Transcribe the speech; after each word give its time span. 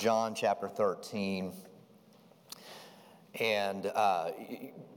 John 0.00 0.34
chapter 0.34 0.66
13. 0.66 1.52
And 3.38 3.84
uh, 3.84 4.30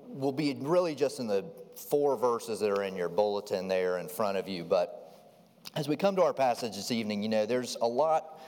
we'll 0.07 0.31
be 0.31 0.55
really 0.61 0.95
just 0.95 1.19
in 1.19 1.27
the 1.27 1.43
four 1.89 2.15
verses 2.15 2.61
that 2.61 2.69
are 2.69 2.83
in 2.83 2.95
your 2.95 3.09
bulletin 3.09 3.67
there 3.67 3.97
in 3.97 4.07
front 4.07 4.37
of 4.37 4.47
you. 4.47 4.63
But 4.63 5.29
as 5.75 5.89
we 5.89 5.97
come 5.97 6.15
to 6.15 6.23
our 6.23 6.33
passage 6.33 6.77
this 6.77 6.89
evening, 6.89 7.21
you 7.21 7.27
know, 7.27 7.45
there's 7.45 7.75
a 7.81 7.87
lot 7.87 8.41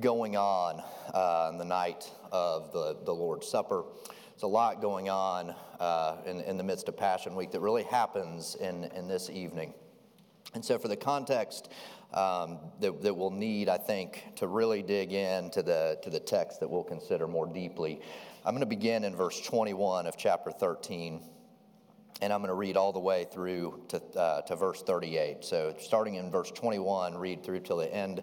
going 0.00 0.36
on 0.36 0.82
uh, 1.14 1.46
on 1.46 1.58
the 1.58 1.64
night 1.64 2.10
of 2.32 2.72
the, 2.72 2.96
the 3.04 3.14
Lord's 3.14 3.46
Supper. 3.46 3.84
There's 4.32 4.42
a 4.42 4.48
lot 4.48 4.80
going 4.80 5.08
on 5.08 5.54
uh, 5.78 6.16
in, 6.26 6.40
in 6.40 6.56
the 6.56 6.64
midst 6.64 6.88
of 6.88 6.96
Passion 6.96 7.36
Week 7.36 7.52
that 7.52 7.60
really 7.60 7.84
happens 7.84 8.56
in, 8.56 8.82
in 8.96 9.06
this 9.06 9.30
evening. 9.30 9.72
And 10.54 10.64
so, 10.64 10.78
for 10.78 10.88
the 10.88 10.96
context 10.96 11.68
um, 12.12 12.58
that, 12.80 13.02
that 13.02 13.14
we'll 13.14 13.30
need, 13.30 13.68
I 13.68 13.76
think, 13.76 14.22
to 14.36 14.46
really 14.46 14.82
dig 14.82 15.12
into 15.12 15.62
the, 15.62 15.98
to 16.02 16.10
the 16.10 16.20
text 16.20 16.60
that 16.60 16.70
we'll 16.70 16.84
consider 16.84 17.26
more 17.26 17.46
deeply, 17.46 18.00
I'm 18.44 18.52
going 18.52 18.60
to 18.60 18.66
begin 18.66 19.02
in 19.04 19.16
verse 19.16 19.40
21 19.40 20.06
of 20.06 20.16
chapter 20.16 20.52
13, 20.52 21.20
and 22.22 22.32
I'm 22.32 22.38
going 22.38 22.50
to 22.50 22.54
read 22.54 22.76
all 22.76 22.92
the 22.92 23.00
way 23.00 23.26
through 23.32 23.82
to, 23.88 24.00
uh, 24.16 24.42
to 24.42 24.54
verse 24.54 24.82
38. 24.82 25.44
So, 25.44 25.74
starting 25.80 26.14
in 26.14 26.30
verse 26.30 26.52
21, 26.52 27.18
read 27.18 27.42
through 27.42 27.60
till 27.60 27.78
the 27.78 27.92
end 27.92 28.22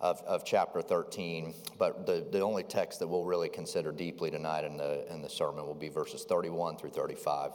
of, 0.00 0.22
of 0.22 0.44
chapter 0.44 0.82
13. 0.82 1.52
But 1.78 2.06
the, 2.06 2.24
the 2.30 2.40
only 2.40 2.62
text 2.62 3.00
that 3.00 3.08
we'll 3.08 3.24
really 3.24 3.48
consider 3.48 3.90
deeply 3.90 4.30
tonight 4.30 4.64
in 4.64 4.76
the, 4.76 5.12
in 5.12 5.20
the 5.20 5.30
sermon 5.30 5.66
will 5.66 5.74
be 5.74 5.88
verses 5.88 6.24
31 6.28 6.76
through 6.76 6.90
35. 6.90 7.52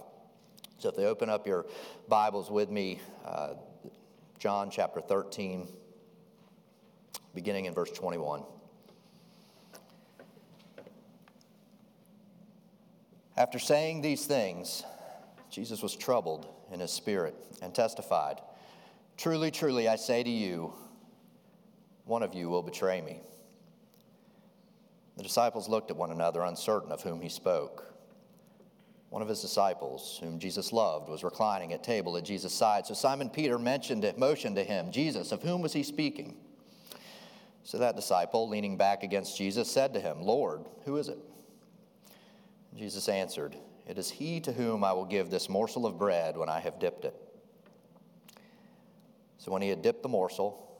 So, 0.80 0.90
if 0.90 0.98
they 0.98 1.06
open 1.06 1.30
up 1.30 1.48
your 1.48 1.66
Bibles 2.10 2.52
with 2.52 2.70
me, 2.70 3.00
uh, 3.26 3.54
John 4.40 4.70
chapter 4.70 5.02
13, 5.02 5.68
beginning 7.34 7.66
in 7.66 7.74
verse 7.74 7.92
21. 7.92 8.44
After 13.36 13.58
saying 13.58 14.02
these 14.02 14.26
things, 14.26 14.84
Jesus 15.50 15.82
was 15.82 15.96
troubled 15.96 16.48
in 16.72 16.80
his 16.80 16.92
spirit 16.92 17.36
and 17.62 17.74
testified, 17.74 18.42
Truly, 19.18 19.50
truly, 19.50 19.88
I 19.88 19.96
say 19.96 20.24
to 20.24 20.30
you, 20.30 20.74
one 22.06 22.22
of 22.22 22.36
you 22.36 22.48
will 22.50 22.62
betray 22.62 23.02
me. 23.02 23.22
The 25.18 25.24
disciples 25.24 25.68
looked 25.68 25.90
at 25.90 25.98
one 25.98 26.12
another, 26.12 26.44
uncertain 26.44 26.92
of 26.92 27.02
whom 27.02 27.22
he 27.22 27.30
spoke. 27.30 27.97
One 29.18 29.24
of 29.24 29.30
his 29.30 29.42
disciples, 29.42 30.20
whom 30.22 30.38
Jesus 30.38 30.72
loved, 30.72 31.10
was 31.10 31.24
reclining 31.24 31.74
at 31.74 31.82
table 31.82 32.18
at 32.18 32.24
Jesus' 32.24 32.54
side. 32.54 32.86
So 32.86 32.94
Simon 32.94 33.32
Peter 33.32 33.58
mentioned 33.58 34.06
it, 34.06 34.16
motioned 34.16 34.58
to 34.58 34.64
him, 34.64 34.92
Jesus, 34.92 35.32
of 35.32 35.42
whom 35.42 35.64
was 35.64 35.74
he 35.74 35.82
speaking? 35.82 36.38
So 37.64 37.80
that 37.80 37.96
disciple, 37.96 38.48
leaning 38.48 38.78
back 38.78 39.02
against 39.02 39.36
Jesus, 39.36 39.72
said 39.72 39.96
to 39.96 40.00
him, 40.00 40.22
Lord, 40.22 40.66
who 40.86 40.98
is 40.98 41.10
it? 41.10 41.18
Jesus 42.76 43.10
answered, 43.10 43.56
It 43.88 43.98
is 43.98 44.08
he 44.08 44.40
to 44.42 44.52
whom 44.52 44.84
I 44.84 44.94
will 44.94 45.04
give 45.04 45.32
this 45.32 45.50
morsel 45.50 45.88
of 45.88 45.98
bread 45.98 46.38
when 46.38 46.48
I 46.48 46.60
have 46.60 46.78
dipped 46.78 47.04
it. 47.04 47.16
So 49.40 49.52
when 49.52 49.64
he 49.64 49.70
had 49.70 49.82
dipped 49.82 50.04
the 50.04 50.10
morsel, 50.10 50.80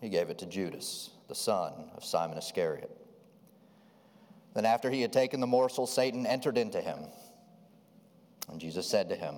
he 0.00 0.08
gave 0.08 0.30
it 0.30 0.38
to 0.38 0.46
Judas, 0.46 1.10
the 1.28 1.34
son 1.34 1.74
of 1.94 2.02
Simon 2.02 2.38
Iscariot. 2.38 2.90
Then, 4.54 4.64
after 4.64 4.88
he 4.88 5.02
had 5.02 5.12
taken 5.12 5.40
the 5.40 5.46
morsel, 5.46 5.86
Satan 5.86 6.24
entered 6.24 6.56
into 6.56 6.80
him. 6.80 7.00
And 8.48 8.60
Jesus 8.60 8.86
said 8.86 9.08
to 9.08 9.16
him, 9.16 9.36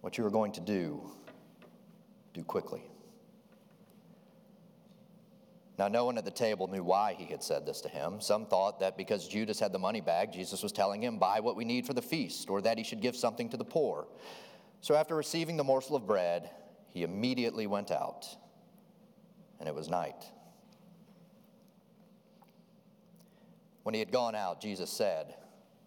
What 0.00 0.18
you 0.18 0.26
are 0.26 0.30
going 0.30 0.52
to 0.52 0.60
do, 0.60 1.10
do 2.32 2.44
quickly. 2.44 2.82
Now, 5.78 5.88
no 5.88 6.06
one 6.06 6.16
at 6.16 6.24
the 6.24 6.30
table 6.30 6.68
knew 6.68 6.82
why 6.82 7.14
he 7.18 7.26
had 7.26 7.42
said 7.42 7.66
this 7.66 7.82
to 7.82 7.88
him. 7.88 8.20
Some 8.20 8.46
thought 8.46 8.80
that 8.80 8.96
because 8.96 9.28
Judas 9.28 9.60
had 9.60 9.72
the 9.72 9.78
money 9.78 10.00
bag, 10.00 10.32
Jesus 10.32 10.62
was 10.62 10.72
telling 10.72 11.02
him, 11.02 11.18
Buy 11.18 11.40
what 11.40 11.54
we 11.54 11.66
need 11.66 11.86
for 11.86 11.92
the 11.92 12.02
feast, 12.02 12.48
or 12.48 12.62
that 12.62 12.78
he 12.78 12.84
should 12.84 13.02
give 13.02 13.14
something 13.14 13.50
to 13.50 13.58
the 13.58 13.64
poor. 13.64 14.06
So, 14.80 14.94
after 14.94 15.14
receiving 15.14 15.56
the 15.56 15.64
morsel 15.64 15.96
of 15.96 16.06
bread, 16.06 16.50
he 16.88 17.02
immediately 17.02 17.66
went 17.66 17.90
out, 17.90 18.26
and 19.60 19.68
it 19.68 19.74
was 19.74 19.90
night. 19.90 20.24
When 23.82 23.94
he 23.94 24.00
had 24.00 24.10
gone 24.10 24.34
out, 24.34 24.62
Jesus 24.62 24.90
said, 24.90 25.34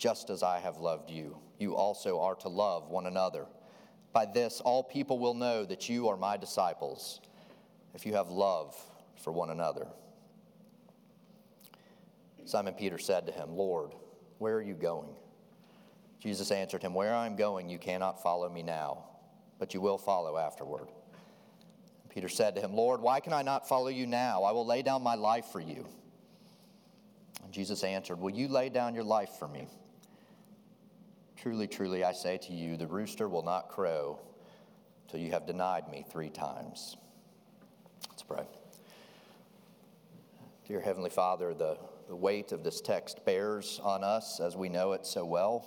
just 0.00 0.30
as 0.30 0.42
I 0.42 0.58
have 0.58 0.78
loved 0.78 1.10
you 1.10 1.36
you 1.60 1.76
also 1.76 2.20
are 2.20 2.34
to 2.36 2.48
love 2.48 2.88
one 2.88 3.06
another. 3.06 3.46
By 4.12 4.26
this, 4.26 4.60
all 4.60 4.82
people 4.82 5.18
will 5.18 5.34
know 5.34 5.64
that 5.66 5.88
you 5.88 6.08
are 6.08 6.16
my 6.16 6.36
disciples, 6.36 7.20
if 7.94 8.06
you 8.06 8.14
have 8.14 8.30
love 8.30 8.74
for 9.22 9.30
one 9.30 9.50
another. 9.50 9.86
Simon 12.46 12.74
Peter 12.74 12.98
said 12.98 13.26
to 13.26 13.32
him, 13.32 13.54
Lord, 13.54 13.92
where 14.38 14.56
are 14.56 14.62
you 14.62 14.74
going? 14.74 15.10
Jesus 16.18 16.50
answered 16.50 16.82
him, 16.82 16.94
Where 16.94 17.14
I 17.14 17.26
am 17.26 17.36
going, 17.36 17.68
you 17.68 17.78
cannot 17.78 18.22
follow 18.22 18.48
me 18.48 18.62
now, 18.62 19.04
but 19.58 19.74
you 19.74 19.80
will 19.80 19.98
follow 19.98 20.38
afterward. 20.38 20.88
Peter 22.08 22.28
said 22.28 22.56
to 22.56 22.60
him, 22.60 22.74
Lord, 22.74 23.02
why 23.02 23.20
can 23.20 23.32
I 23.32 23.42
not 23.42 23.68
follow 23.68 23.88
you 23.88 24.06
now? 24.06 24.42
I 24.42 24.50
will 24.50 24.66
lay 24.66 24.82
down 24.82 25.02
my 25.02 25.14
life 25.14 25.46
for 25.52 25.60
you. 25.60 25.86
And 27.44 27.52
Jesus 27.52 27.84
answered, 27.84 28.18
Will 28.18 28.30
you 28.30 28.48
lay 28.48 28.70
down 28.70 28.94
your 28.94 29.04
life 29.04 29.30
for 29.38 29.46
me? 29.46 29.68
Truly, 31.40 31.66
truly, 31.66 32.04
I 32.04 32.12
say 32.12 32.36
to 32.36 32.52
you, 32.52 32.76
the 32.76 32.86
rooster 32.86 33.26
will 33.26 33.42
not 33.42 33.70
crow 33.70 34.20
till 35.08 35.20
you 35.20 35.30
have 35.30 35.46
denied 35.46 35.90
me 35.90 36.04
three 36.10 36.28
times. 36.28 36.98
Let's 38.10 38.22
pray. 38.22 38.44
Dear 40.68 40.80
Heavenly 40.82 41.08
Father, 41.08 41.54
the, 41.54 41.78
the 42.08 42.14
weight 42.14 42.52
of 42.52 42.62
this 42.62 42.82
text 42.82 43.24
bears 43.24 43.80
on 43.82 44.04
us 44.04 44.38
as 44.38 44.54
we 44.54 44.68
know 44.68 44.92
it 44.92 45.06
so 45.06 45.24
well, 45.24 45.64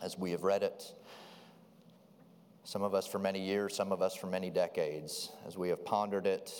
as 0.00 0.16
we 0.18 0.30
have 0.30 0.44
read 0.44 0.62
it. 0.62 0.94
Some 2.62 2.82
of 2.82 2.94
us 2.94 3.06
for 3.06 3.18
many 3.18 3.44
years, 3.44 3.76
some 3.76 3.92
of 3.92 4.00
us 4.00 4.16
for 4.16 4.28
many 4.28 4.48
decades, 4.48 5.30
as 5.46 5.58
we 5.58 5.68
have 5.68 5.84
pondered 5.84 6.26
it 6.26 6.50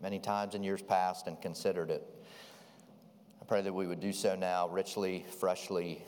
many 0.00 0.18
times 0.18 0.54
in 0.54 0.62
years 0.62 0.80
past 0.80 1.26
and 1.26 1.38
considered 1.42 1.90
it. 1.90 2.08
I 3.42 3.44
pray 3.44 3.60
that 3.60 3.74
we 3.74 3.86
would 3.86 4.00
do 4.00 4.14
so 4.14 4.34
now 4.34 4.66
richly, 4.66 5.26
freshly, 5.38 6.02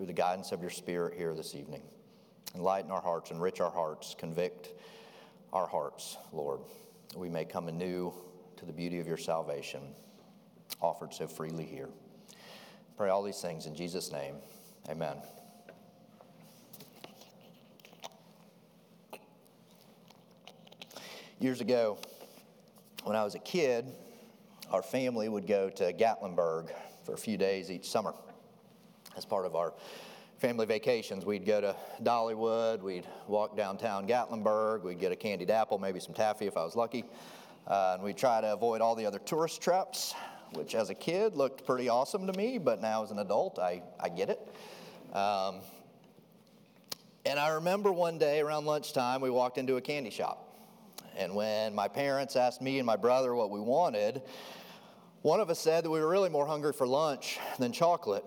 through 0.00 0.06
the 0.06 0.12
guidance 0.14 0.50
of 0.50 0.62
your 0.62 0.70
Spirit 0.70 1.12
here 1.14 1.34
this 1.34 1.54
evening. 1.54 1.82
Enlighten 2.54 2.90
our 2.90 3.02
hearts, 3.02 3.30
enrich 3.30 3.60
our 3.60 3.70
hearts, 3.70 4.16
convict 4.18 4.70
our 5.52 5.66
hearts, 5.66 6.16
Lord. 6.32 6.60
We 7.14 7.28
may 7.28 7.44
come 7.44 7.68
anew 7.68 8.14
to 8.56 8.64
the 8.64 8.72
beauty 8.72 8.98
of 8.98 9.06
your 9.06 9.18
salvation 9.18 9.82
offered 10.80 11.12
so 11.12 11.26
freely 11.26 11.66
here. 11.66 11.90
Pray 12.96 13.10
all 13.10 13.22
these 13.22 13.42
things 13.42 13.66
in 13.66 13.74
Jesus' 13.74 14.10
name. 14.10 14.36
Amen. 14.88 15.18
Years 21.40 21.60
ago, 21.60 21.98
when 23.04 23.16
I 23.16 23.22
was 23.22 23.34
a 23.34 23.40
kid, 23.40 23.84
our 24.70 24.80
family 24.80 25.28
would 25.28 25.46
go 25.46 25.68
to 25.68 25.92
Gatlinburg 25.92 26.70
for 27.04 27.12
a 27.12 27.18
few 27.18 27.36
days 27.36 27.70
each 27.70 27.90
summer 27.90 28.14
as 29.16 29.24
part 29.24 29.46
of 29.46 29.54
our 29.54 29.72
family 30.38 30.66
vacations. 30.66 31.26
We'd 31.26 31.44
go 31.44 31.60
to 31.60 31.76
Dollywood, 32.02 32.80
we'd 32.82 33.06
walk 33.28 33.56
downtown 33.56 34.08
Gatlinburg, 34.08 34.82
we'd 34.82 34.98
get 34.98 35.12
a 35.12 35.16
candied 35.16 35.50
apple, 35.50 35.78
maybe 35.78 36.00
some 36.00 36.14
taffy 36.14 36.46
if 36.46 36.56
I 36.56 36.64
was 36.64 36.76
lucky, 36.76 37.04
uh, 37.66 37.92
and 37.94 38.02
we'd 38.02 38.16
try 38.16 38.40
to 38.40 38.52
avoid 38.52 38.80
all 38.80 38.94
the 38.94 39.04
other 39.04 39.18
tourist 39.18 39.60
traps, 39.60 40.14
which 40.54 40.74
as 40.74 40.88
a 40.88 40.94
kid 40.94 41.36
looked 41.36 41.66
pretty 41.66 41.88
awesome 41.88 42.26
to 42.26 42.32
me, 42.32 42.58
but 42.58 42.80
now 42.80 43.02
as 43.02 43.10
an 43.10 43.18
adult, 43.18 43.58
I, 43.58 43.82
I 44.00 44.08
get 44.08 44.30
it. 44.30 44.40
Um, 45.14 45.56
and 47.26 47.38
I 47.38 47.50
remember 47.50 47.92
one 47.92 48.16
day 48.16 48.40
around 48.40 48.64
lunchtime, 48.64 49.20
we 49.20 49.28
walked 49.28 49.58
into 49.58 49.76
a 49.76 49.80
candy 49.80 50.10
shop. 50.10 50.46
And 51.18 51.34
when 51.34 51.74
my 51.74 51.86
parents 51.86 52.34
asked 52.34 52.62
me 52.62 52.78
and 52.78 52.86
my 52.86 52.96
brother 52.96 53.34
what 53.34 53.50
we 53.50 53.60
wanted, 53.60 54.22
one 55.20 55.38
of 55.38 55.50
us 55.50 55.58
said 55.58 55.84
that 55.84 55.90
we 55.90 56.00
were 56.00 56.08
really 56.08 56.30
more 56.30 56.46
hungry 56.46 56.72
for 56.72 56.86
lunch 56.86 57.38
than 57.58 57.72
chocolate. 57.72 58.24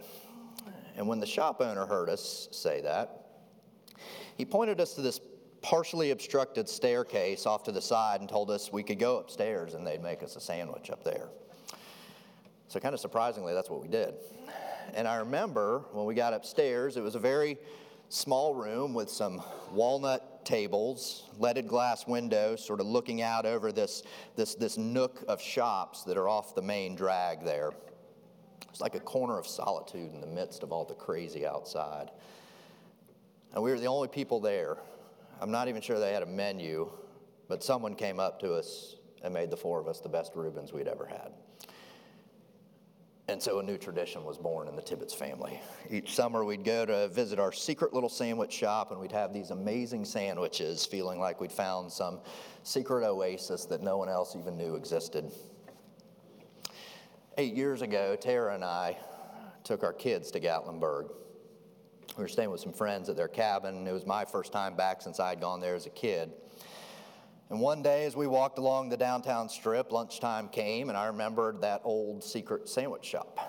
And 0.95 1.07
when 1.07 1.19
the 1.19 1.25
shop 1.25 1.61
owner 1.61 1.85
heard 1.85 2.09
us 2.09 2.47
say 2.51 2.81
that, 2.81 3.25
he 4.37 4.45
pointed 4.45 4.79
us 4.79 4.93
to 4.95 5.01
this 5.01 5.19
partially 5.61 6.11
obstructed 6.11 6.67
staircase 6.67 7.45
off 7.45 7.63
to 7.63 7.71
the 7.71 7.81
side 7.81 8.19
and 8.19 8.29
told 8.29 8.51
us 8.51 8.71
we 8.71 8.83
could 8.83 8.99
go 8.99 9.17
upstairs 9.17 9.73
and 9.73 9.87
they'd 9.87 10.03
make 10.03 10.21
us 10.21 10.35
a 10.35 10.41
sandwich 10.41 10.89
up 10.89 11.03
there. 11.03 11.29
So, 12.67 12.79
kind 12.79 12.93
of 12.93 12.99
surprisingly, 12.99 13.53
that's 13.53 13.69
what 13.69 13.81
we 13.81 13.87
did. 13.87 14.15
And 14.93 15.07
I 15.07 15.17
remember 15.17 15.85
when 15.91 16.05
we 16.05 16.15
got 16.15 16.33
upstairs, 16.33 16.97
it 16.97 17.01
was 17.01 17.15
a 17.15 17.19
very 17.19 17.57
small 18.09 18.53
room 18.53 18.93
with 18.93 19.09
some 19.09 19.41
walnut 19.71 20.45
tables, 20.45 21.29
leaded 21.39 21.67
glass 21.67 22.05
windows, 22.05 22.63
sort 22.63 22.79
of 22.79 22.85
looking 22.85 23.21
out 23.21 23.45
over 23.45 23.71
this, 23.71 24.03
this, 24.35 24.55
this 24.55 24.77
nook 24.77 25.23
of 25.27 25.41
shops 25.41 26.03
that 26.03 26.17
are 26.17 26.27
off 26.27 26.53
the 26.53 26.61
main 26.61 26.95
drag 26.95 27.43
there. 27.43 27.71
It's 28.73 28.81
like 28.81 28.95
a 28.95 28.99
corner 28.99 29.37
of 29.37 29.45
solitude 29.45 30.15
in 30.15 30.19
the 30.19 30.25
midst 30.25 30.63
of 30.63 30.71
all 30.71 30.83
the 30.83 30.95
crazy 30.95 31.45
outside. 31.45 32.09
And 33.53 33.63
we 33.63 33.69
were 33.69 33.79
the 33.79 33.85
only 33.85 34.07
people 34.07 34.39
there. 34.39 34.77
I'm 35.39 35.51
not 35.51 35.67
even 35.67 35.79
sure 35.79 35.99
they 35.99 36.11
had 36.11 36.23
a 36.23 36.25
menu, 36.25 36.89
but 37.47 37.63
someone 37.63 37.93
came 37.93 38.19
up 38.19 38.39
to 38.39 38.55
us 38.55 38.95
and 39.23 39.31
made 39.31 39.51
the 39.51 39.57
four 39.57 39.79
of 39.79 39.87
us 39.87 39.99
the 39.99 40.09
best 40.09 40.31
Reubens 40.33 40.73
we'd 40.73 40.87
ever 40.87 41.05
had. 41.05 41.33
And 43.27 43.39
so 43.39 43.59
a 43.59 43.63
new 43.63 43.77
tradition 43.77 44.25
was 44.25 44.39
born 44.39 44.67
in 44.67 44.75
the 44.75 44.81
Tibbetts 44.81 45.13
family. 45.13 45.61
Each 45.91 46.15
summer 46.15 46.43
we'd 46.43 46.63
go 46.63 46.83
to 46.83 47.09
visit 47.09 47.37
our 47.37 47.51
secret 47.51 47.93
little 47.93 48.09
sandwich 48.09 48.51
shop 48.51 48.89
and 48.89 48.99
we'd 48.99 49.11
have 49.11 49.35
these 49.35 49.51
amazing 49.51 50.03
sandwiches, 50.03 50.83
feeling 50.83 51.19
like 51.19 51.39
we'd 51.39 51.51
found 51.51 51.91
some 51.91 52.21
secret 52.63 53.05
oasis 53.05 53.65
that 53.65 53.83
no 53.83 53.97
one 53.97 54.09
else 54.09 54.35
even 54.35 54.57
knew 54.57 54.73
existed. 54.73 55.31
Eight 57.35 57.55
years 57.55 57.81
ago, 57.81 58.15
Tara 58.15 58.53
and 58.53 58.63
I 58.63 58.95
took 59.63 59.83
our 59.83 59.93
kids 59.93 60.29
to 60.31 60.39
Gatlinburg. 60.39 61.09
We 62.15 62.21
were 62.21 62.27
staying 62.27 62.51
with 62.51 62.61
some 62.61 62.73
friends 62.73 63.09
at 63.09 63.15
their 63.15 63.27
cabin. 63.27 63.87
It 63.87 63.91
was 63.91 64.05
my 64.05 64.23
first 64.23 64.51
time 64.51 64.75
back 64.75 65.01
since 65.01 65.19
I'd 65.19 65.41
gone 65.41 65.59
there 65.59 65.73
as 65.73 65.87
a 65.87 65.89
kid. 65.89 66.31
And 67.49 67.59
one 67.59 67.81
day, 67.81 68.05
as 68.05 68.15
we 68.15 68.27
walked 68.27 68.59
along 68.59 68.89
the 68.89 68.97
downtown 68.97 69.49
strip, 69.49 69.91
lunchtime 69.91 70.47
came, 70.47 70.89
and 70.89 70.97
I 70.97 71.07
remembered 71.07 71.61
that 71.61 71.81
old 71.83 72.23
secret 72.23 72.69
sandwich 72.69 73.05
shop. 73.05 73.39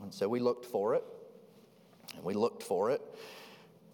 And 0.00 0.14
so 0.14 0.28
we 0.28 0.38
looked 0.38 0.64
for 0.64 0.94
it, 0.94 1.02
and 2.14 2.22
we 2.22 2.34
looked 2.34 2.62
for 2.62 2.92
it, 2.92 3.02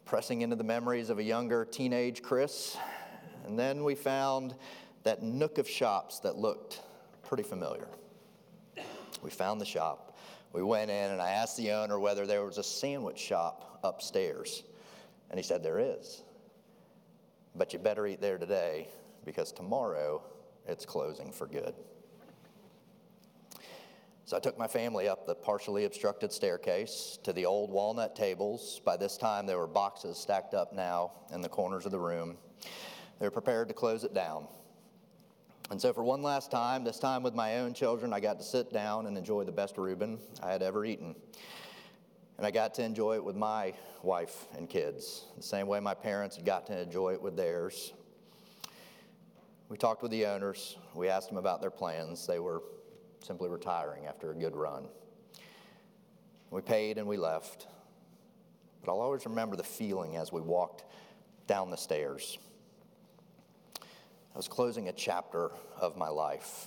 pressing 0.04 0.42
into 0.42 0.56
the 0.56 0.64
memories 0.64 1.08
of 1.08 1.18
a 1.18 1.24
younger 1.24 1.64
teenage 1.64 2.20
Chris. 2.20 2.76
And 3.46 3.58
then 3.58 3.84
we 3.84 3.94
found 3.94 4.54
that 5.02 5.22
nook 5.22 5.56
of 5.56 5.66
shops 5.66 6.18
that 6.20 6.36
looked 6.36 6.82
pretty 7.22 7.42
familiar. 7.42 7.88
We 9.24 9.30
found 9.30 9.60
the 9.60 9.66
shop. 9.66 10.16
We 10.52 10.62
went 10.62 10.90
in 10.90 11.10
and 11.10 11.20
I 11.20 11.30
asked 11.30 11.56
the 11.56 11.72
owner 11.72 11.98
whether 11.98 12.26
there 12.26 12.44
was 12.44 12.58
a 12.58 12.62
sandwich 12.62 13.18
shop 13.18 13.80
upstairs. 13.82 14.62
And 15.30 15.38
he 15.38 15.42
said, 15.42 15.62
There 15.62 15.80
is. 15.80 16.22
But 17.56 17.72
you 17.72 17.78
better 17.78 18.06
eat 18.06 18.20
there 18.20 18.36
today 18.38 18.88
because 19.24 19.50
tomorrow 19.50 20.22
it's 20.66 20.84
closing 20.84 21.32
for 21.32 21.46
good. 21.46 21.74
So 24.26 24.36
I 24.36 24.40
took 24.40 24.58
my 24.58 24.66
family 24.66 25.08
up 25.08 25.26
the 25.26 25.34
partially 25.34 25.84
obstructed 25.86 26.32
staircase 26.32 27.18
to 27.24 27.32
the 27.32 27.46
old 27.46 27.70
walnut 27.70 28.16
tables. 28.16 28.80
By 28.84 28.96
this 28.96 29.16
time, 29.16 29.46
there 29.46 29.58
were 29.58 29.66
boxes 29.66 30.18
stacked 30.18 30.54
up 30.54 30.72
now 30.72 31.12
in 31.32 31.40
the 31.40 31.48
corners 31.48 31.86
of 31.86 31.92
the 31.92 31.98
room. 31.98 32.36
They 33.20 33.26
were 33.26 33.30
prepared 33.30 33.68
to 33.68 33.74
close 33.74 34.04
it 34.04 34.14
down. 34.14 34.48
And 35.74 35.82
so, 35.82 35.92
for 35.92 36.04
one 36.04 36.22
last 36.22 36.52
time, 36.52 36.84
this 36.84 37.00
time 37.00 37.24
with 37.24 37.34
my 37.34 37.58
own 37.58 37.74
children, 37.74 38.12
I 38.12 38.20
got 38.20 38.38
to 38.38 38.44
sit 38.44 38.72
down 38.72 39.06
and 39.08 39.18
enjoy 39.18 39.42
the 39.42 39.50
best 39.50 39.76
Reuben 39.76 40.20
I 40.40 40.52
had 40.52 40.62
ever 40.62 40.84
eaten. 40.84 41.16
And 42.38 42.46
I 42.46 42.52
got 42.52 42.74
to 42.74 42.84
enjoy 42.84 43.16
it 43.16 43.24
with 43.24 43.34
my 43.34 43.74
wife 44.04 44.46
and 44.56 44.68
kids, 44.70 45.24
the 45.36 45.42
same 45.42 45.66
way 45.66 45.80
my 45.80 45.94
parents 45.94 46.36
had 46.36 46.44
got 46.44 46.68
to 46.68 46.80
enjoy 46.80 47.14
it 47.14 47.20
with 47.20 47.36
theirs. 47.36 47.92
We 49.68 49.76
talked 49.76 50.00
with 50.00 50.12
the 50.12 50.26
owners. 50.26 50.76
We 50.94 51.08
asked 51.08 51.28
them 51.28 51.38
about 51.38 51.60
their 51.60 51.72
plans. 51.72 52.24
They 52.24 52.38
were 52.38 52.62
simply 53.24 53.48
retiring 53.48 54.06
after 54.06 54.30
a 54.30 54.34
good 54.36 54.54
run. 54.54 54.86
We 56.52 56.60
paid 56.60 56.98
and 56.98 57.08
we 57.08 57.16
left. 57.16 57.66
But 58.80 58.92
I'll 58.92 59.00
always 59.00 59.26
remember 59.26 59.56
the 59.56 59.64
feeling 59.64 60.18
as 60.18 60.30
we 60.30 60.40
walked 60.40 60.84
down 61.48 61.70
the 61.70 61.76
stairs. 61.76 62.38
I 64.34 64.36
was 64.36 64.48
closing 64.48 64.88
a 64.88 64.92
chapter 64.92 65.52
of 65.80 65.96
my 65.96 66.08
life. 66.08 66.66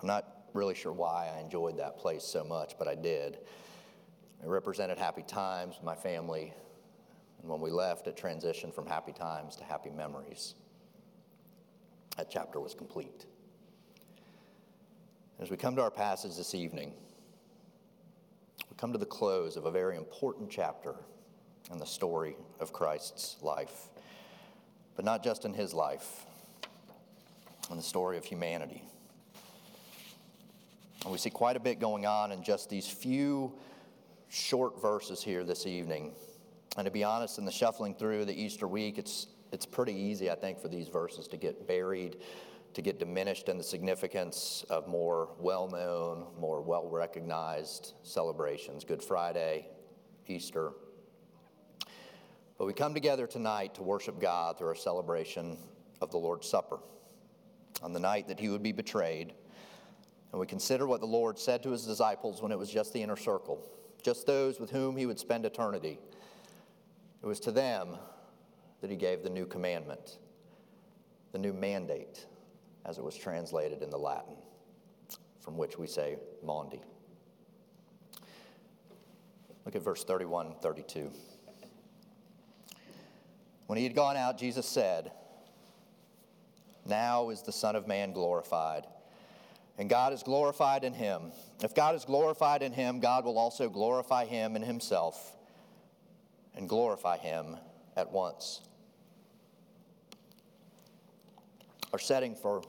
I'm 0.00 0.06
not 0.06 0.24
really 0.54 0.74
sure 0.74 0.92
why 0.92 1.30
I 1.36 1.40
enjoyed 1.40 1.76
that 1.78 1.98
place 1.98 2.24
so 2.24 2.42
much, 2.42 2.76
but 2.78 2.88
I 2.88 2.94
did. 2.94 3.34
It 3.34 4.48
represented 4.48 4.96
happy 4.96 5.22
times 5.22 5.76
with 5.76 5.84
my 5.84 5.94
family. 5.94 6.54
And 7.42 7.50
when 7.50 7.60
we 7.60 7.70
left, 7.70 8.06
it 8.06 8.16
transitioned 8.16 8.72
from 8.72 8.86
happy 8.86 9.12
times 9.12 9.56
to 9.56 9.64
happy 9.64 9.90
memories. 9.90 10.54
That 12.16 12.30
chapter 12.30 12.60
was 12.60 12.72
complete. 12.72 13.26
As 15.38 15.50
we 15.50 15.58
come 15.58 15.76
to 15.76 15.82
our 15.82 15.90
passage 15.90 16.34
this 16.36 16.54
evening, 16.54 16.94
we 18.70 18.76
come 18.78 18.92
to 18.92 18.98
the 18.98 19.04
close 19.04 19.58
of 19.58 19.66
a 19.66 19.70
very 19.70 19.98
important 19.98 20.48
chapter 20.48 20.94
in 21.70 21.76
the 21.76 21.84
story 21.84 22.36
of 22.58 22.72
Christ's 22.72 23.36
life, 23.42 23.90
but 24.96 25.04
not 25.04 25.22
just 25.22 25.44
in 25.44 25.52
his 25.52 25.74
life 25.74 26.24
in 27.72 27.78
the 27.78 27.82
story 27.82 28.16
of 28.16 28.24
humanity. 28.24 28.82
And 31.02 31.10
we 31.10 31.18
see 31.18 31.30
quite 31.30 31.56
a 31.56 31.60
bit 31.60 31.80
going 31.80 32.06
on 32.06 32.30
in 32.30 32.44
just 32.44 32.70
these 32.70 32.86
few 32.86 33.52
short 34.28 34.80
verses 34.80 35.22
here 35.22 35.42
this 35.42 35.66
evening. 35.66 36.12
And 36.76 36.84
to 36.84 36.90
be 36.90 37.02
honest, 37.02 37.38
in 37.38 37.44
the 37.44 37.52
shuffling 37.52 37.94
through 37.94 38.24
the 38.24 38.40
Easter 38.40 38.68
week, 38.68 38.98
it's, 38.98 39.26
it's 39.50 39.66
pretty 39.66 39.94
easy, 39.94 40.30
I 40.30 40.36
think, 40.36 40.60
for 40.60 40.68
these 40.68 40.88
verses 40.88 41.26
to 41.28 41.36
get 41.36 41.66
buried, 41.66 42.18
to 42.74 42.82
get 42.82 42.98
diminished 42.98 43.48
in 43.48 43.58
the 43.58 43.64
significance 43.64 44.64
of 44.70 44.86
more 44.86 45.30
well 45.38 45.68
known, 45.68 46.26
more 46.38 46.62
well 46.62 46.88
recognized 46.88 47.94
celebrations 48.02 48.84
Good 48.84 49.02
Friday, 49.02 49.66
Easter. 50.28 50.70
But 52.58 52.66
we 52.66 52.74
come 52.74 52.94
together 52.94 53.26
tonight 53.26 53.74
to 53.74 53.82
worship 53.82 54.20
God 54.20 54.56
through 54.56 54.68
our 54.68 54.74
celebration 54.76 55.58
of 56.00 56.10
the 56.10 56.18
Lord's 56.18 56.48
Supper 56.48 56.78
on 57.82 57.92
the 57.92 58.00
night 58.00 58.28
that 58.28 58.40
he 58.40 58.48
would 58.48 58.62
be 58.62 58.72
betrayed. 58.72 59.32
And 60.32 60.40
we 60.40 60.46
consider 60.46 60.86
what 60.86 61.00
the 61.00 61.06
Lord 61.06 61.38
said 61.38 61.62
to 61.62 61.70
his 61.70 61.84
disciples 61.84 62.42
when 62.42 62.52
it 62.52 62.58
was 62.58 62.70
just 62.70 62.92
the 62.92 63.02
inner 63.02 63.16
circle, 63.16 63.62
just 64.02 64.26
those 64.26 64.58
with 64.58 64.70
whom 64.70 64.96
he 64.96 65.06
would 65.06 65.18
spend 65.18 65.44
eternity. 65.44 65.98
It 67.22 67.26
was 67.26 67.40
to 67.40 67.52
them 67.52 67.96
that 68.80 68.90
he 68.90 68.96
gave 68.96 69.22
the 69.22 69.30
new 69.30 69.46
commandment, 69.46 70.18
the 71.32 71.38
new 71.38 71.52
mandate, 71.52 72.26
as 72.84 72.98
it 72.98 73.04
was 73.04 73.16
translated 73.16 73.82
in 73.82 73.90
the 73.90 73.98
Latin, 73.98 74.34
from 75.40 75.56
which 75.56 75.78
we 75.78 75.86
say 75.86 76.16
Maundy. 76.42 76.82
Look 79.64 79.76
at 79.76 79.82
verse 79.82 80.02
31 80.02 80.56
32. 80.60 81.10
When 83.66 83.78
he 83.78 83.84
had 83.84 83.94
gone 83.94 84.16
out, 84.16 84.36
Jesus 84.36 84.66
said, 84.66 85.12
now 86.86 87.30
is 87.30 87.42
the 87.42 87.52
Son 87.52 87.76
of 87.76 87.86
Man 87.86 88.12
glorified. 88.12 88.86
And 89.78 89.88
God 89.88 90.12
is 90.12 90.22
glorified 90.22 90.84
in 90.84 90.92
him. 90.92 91.32
If 91.62 91.74
God 91.74 91.94
is 91.94 92.04
glorified 92.04 92.62
in 92.62 92.72
him, 92.72 93.00
God 93.00 93.24
will 93.24 93.38
also 93.38 93.68
glorify 93.68 94.26
him 94.26 94.54
in 94.56 94.62
himself 94.62 95.36
and 96.54 96.68
glorify 96.68 97.16
him 97.16 97.56
at 97.96 98.10
once. 98.10 98.60
Our 101.92 101.98
setting 101.98 102.34
for 102.34 102.62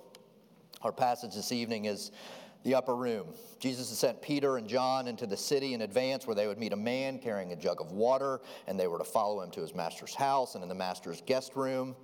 our 0.81 0.91
passage 0.91 1.33
this 1.33 1.51
evening 1.51 1.85
is 1.85 2.11
the 2.63 2.75
upper 2.75 2.95
room. 2.95 3.27
Jesus 3.59 3.89
had 3.89 3.97
sent 3.97 4.21
Peter 4.21 4.57
and 4.57 4.67
John 4.67 5.07
into 5.07 5.25
the 5.25 5.37
city 5.37 5.73
in 5.73 5.81
advance 5.81 6.25
where 6.25 6.35
they 6.35 6.47
would 6.47 6.57
meet 6.57 6.73
a 6.73 6.77
man 6.77 7.19
carrying 7.19 7.51
a 7.51 7.55
jug 7.55 7.79
of 7.81 7.91
water, 7.91 8.41
and 8.67 8.79
they 8.79 8.87
were 8.87 8.97
to 8.97 9.03
follow 9.03 9.41
him 9.41 9.51
to 9.51 9.61
his 9.61 9.75
master's 9.75 10.15
house. 10.15 10.55
And 10.55 10.63
in 10.63 10.69
the 10.69 10.75
master's 10.75 11.21
guest 11.21 11.55
room, 11.55 11.95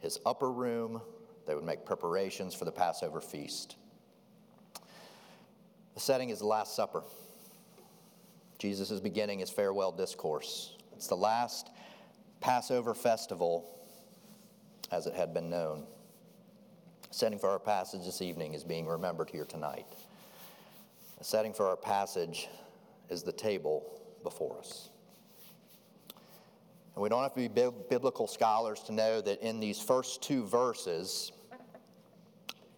his 0.00 0.18
upper 0.26 0.50
room, 0.50 1.00
they 1.46 1.54
would 1.54 1.64
make 1.64 1.84
preparations 1.84 2.54
for 2.54 2.64
the 2.64 2.72
Passover 2.72 3.20
feast. 3.20 3.76
The 5.94 6.00
setting 6.00 6.30
is 6.30 6.38
the 6.38 6.46
Last 6.46 6.74
Supper. 6.74 7.02
Jesus 8.58 8.90
is 8.90 9.00
beginning 9.00 9.40
his 9.40 9.50
farewell 9.50 9.92
discourse. 9.92 10.76
It's 10.94 11.08
the 11.08 11.16
last 11.16 11.70
Passover 12.40 12.94
festival 12.94 13.68
as 14.90 15.06
it 15.06 15.14
had 15.14 15.34
been 15.34 15.50
known. 15.50 15.84
The 17.08 17.14
setting 17.14 17.38
for 17.38 17.50
our 17.50 17.58
passage 17.58 18.04
this 18.04 18.22
evening 18.22 18.54
is 18.54 18.62
being 18.62 18.86
remembered 18.86 19.30
here 19.30 19.44
tonight. 19.44 19.86
The 21.18 21.24
setting 21.24 21.52
for 21.52 21.66
our 21.66 21.76
passage 21.76 22.48
is 23.10 23.22
the 23.22 23.32
table 23.32 24.00
before 24.22 24.58
us. 24.58 24.90
And 26.94 27.02
we 27.02 27.08
don't 27.08 27.22
have 27.22 27.34
to 27.34 27.48
be 27.48 27.48
biblical 27.48 28.26
scholars 28.26 28.80
to 28.84 28.92
know 28.92 29.20
that 29.20 29.40
in 29.40 29.60
these 29.60 29.80
first 29.80 30.22
two 30.22 30.44
verses, 30.44 31.32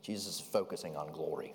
Jesus 0.02 0.36
is 0.36 0.40
focusing 0.40 0.96
on 0.96 1.12
glory. 1.12 1.54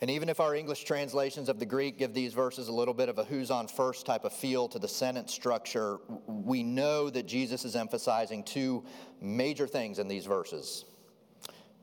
And 0.00 0.10
even 0.10 0.28
if 0.28 0.38
our 0.38 0.54
English 0.54 0.84
translations 0.84 1.48
of 1.48 1.58
the 1.58 1.64
Greek 1.64 1.98
give 1.98 2.12
these 2.12 2.34
verses 2.34 2.68
a 2.68 2.72
little 2.72 2.92
bit 2.92 3.08
of 3.08 3.18
a 3.18 3.24
who's 3.24 3.50
on 3.50 3.68
first 3.68 4.04
type 4.04 4.24
of 4.24 4.32
feel 4.34 4.68
to 4.68 4.78
the 4.78 4.88
sentence 4.88 5.32
structure, 5.32 5.98
we 6.26 6.62
know 6.62 7.08
that 7.08 7.26
Jesus 7.26 7.64
is 7.64 7.74
emphasizing 7.74 8.44
two 8.44 8.84
major 9.20 9.66
things 9.66 9.98
in 9.98 10.06
these 10.06 10.26
verses. 10.26 10.84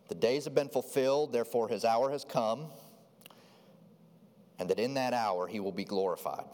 The 0.08 0.16
days 0.16 0.46
have 0.46 0.54
been 0.54 0.70
fulfilled, 0.70 1.34
therefore 1.34 1.68
his 1.68 1.84
hour 1.84 2.12
has 2.12 2.24
come. 2.24 2.68
and 4.62 4.70
that 4.70 4.78
in 4.78 4.94
that 4.94 5.12
hour 5.12 5.48
he 5.48 5.60
will 5.60 5.72
be 5.72 5.84
glorified. 5.84 6.46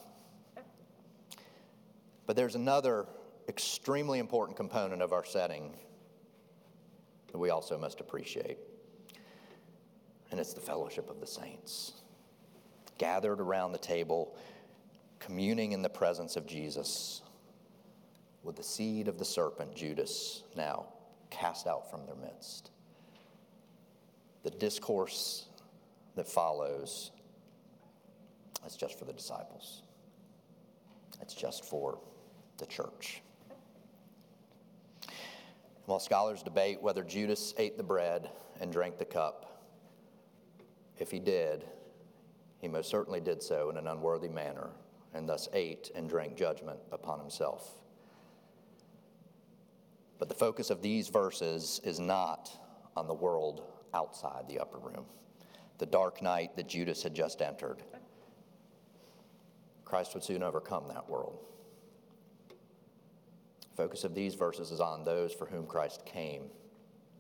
But 2.27 2.35
there's 2.35 2.55
another 2.55 3.07
extremely 3.47 4.19
important 4.19 4.57
component 4.57 5.01
of 5.01 5.13
our 5.13 5.23
setting 5.23 5.73
that 7.31 7.37
we 7.37 7.49
also 7.49 7.77
must 7.77 8.01
appreciate, 8.01 8.59
and 10.29 10.39
it's 10.39 10.53
the 10.53 10.61
fellowship 10.61 11.09
of 11.09 11.19
the 11.21 11.25
saints. 11.25 11.93
Gathered 12.97 13.39
around 13.39 13.71
the 13.71 13.77
table, 13.77 14.35
communing 15.19 15.71
in 15.71 15.81
the 15.81 15.89
presence 15.89 16.35
of 16.35 16.45
Jesus, 16.45 17.21
with 18.43 18.57
the 18.57 18.63
seed 18.63 19.07
of 19.07 19.17
the 19.17 19.25
serpent, 19.25 19.73
Judas, 19.73 20.43
now 20.55 20.87
cast 21.29 21.65
out 21.65 21.89
from 21.89 22.05
their 22.05 22.15
midst. 22.15 22.71
The 24.43 24.49
discourse 24.49 25.45
that 26.15 26.27
follows 26.27 27.11
is 28.65 28.75
just 28.75 28.99
for 28.99 29.05
the 29.05 29.13
disciples, 29.13 29.83
it's 31.21 31.33
just 31.33 31.63
for 31.63 31.99
the 32.57 32.65
church. 32.65 33.21
While 35.85 35.99
scholars 35.99 36.43
debate 36.43 36.81
whether 36.81 37.03
Judas 37.03 37.53
ate 37.57 37.77
the 37.77 37.83
bread 37.83 38.29
and 38.59 38.71
drank 38.71 38.97
the 38.97 39.05
cup, 39.05 39.63
if 40.97 41.11
he 41.11 41.19
did, 41.19 41.63
he 42.59 42.67
most 42.67 42.89
certainly 42.89 43.19
did 43.21 43.41
so 43.41 43.69
in 43.69 43.77
an 43.77 43.87
unworthy 43.87 44.27
manner 44.27 44.71
and 45.13 45.29
thus 45.29 45.47
ate 45.53 45.91
and 45.95 46.09
drank 46.09 46.35
judgment 46.35 46.79
upon 46.91 47.19
himself. 47.19 47.79
But 50.19 50.29
the 50.29 50.35
focus 50.35 50.69
of 50.69 50.81
these 50.81 51.07
verses 51.07 51.79
is 51.83 51.99
not 51.99 52.51
on 52.95 53.07
the 53.07 53.13
world 53.13 53.63
outside 53.93 54.47
the 54.47 54.59
upper 54.59 54.79
room, 54.79 55.05
the 55.77 55.85
dark 55.85 56.21
night 56.21 56.55
that 56.55 56.67
Judas 56.67 57.03
had 57.03 57.13
just 57.13 57.41
entered. 57.41 57.83
Christ 59.85 60.13
would 60.15 60.23
soon 60.23 60.43
overcome 60.43 60.87
that 60.89 61.09
world. 61.09 61.39
Focus 63.77 64.03
of 64.03 64.15
these 64.15 64.33
verses 64.33 64.71
is 64.71 64.79
on 64.79 65.03
those 65.03 65.31
for 65.31 65.45
whom 65.45 65.67
Christ 65.67 66.03
came, 66.03 66.49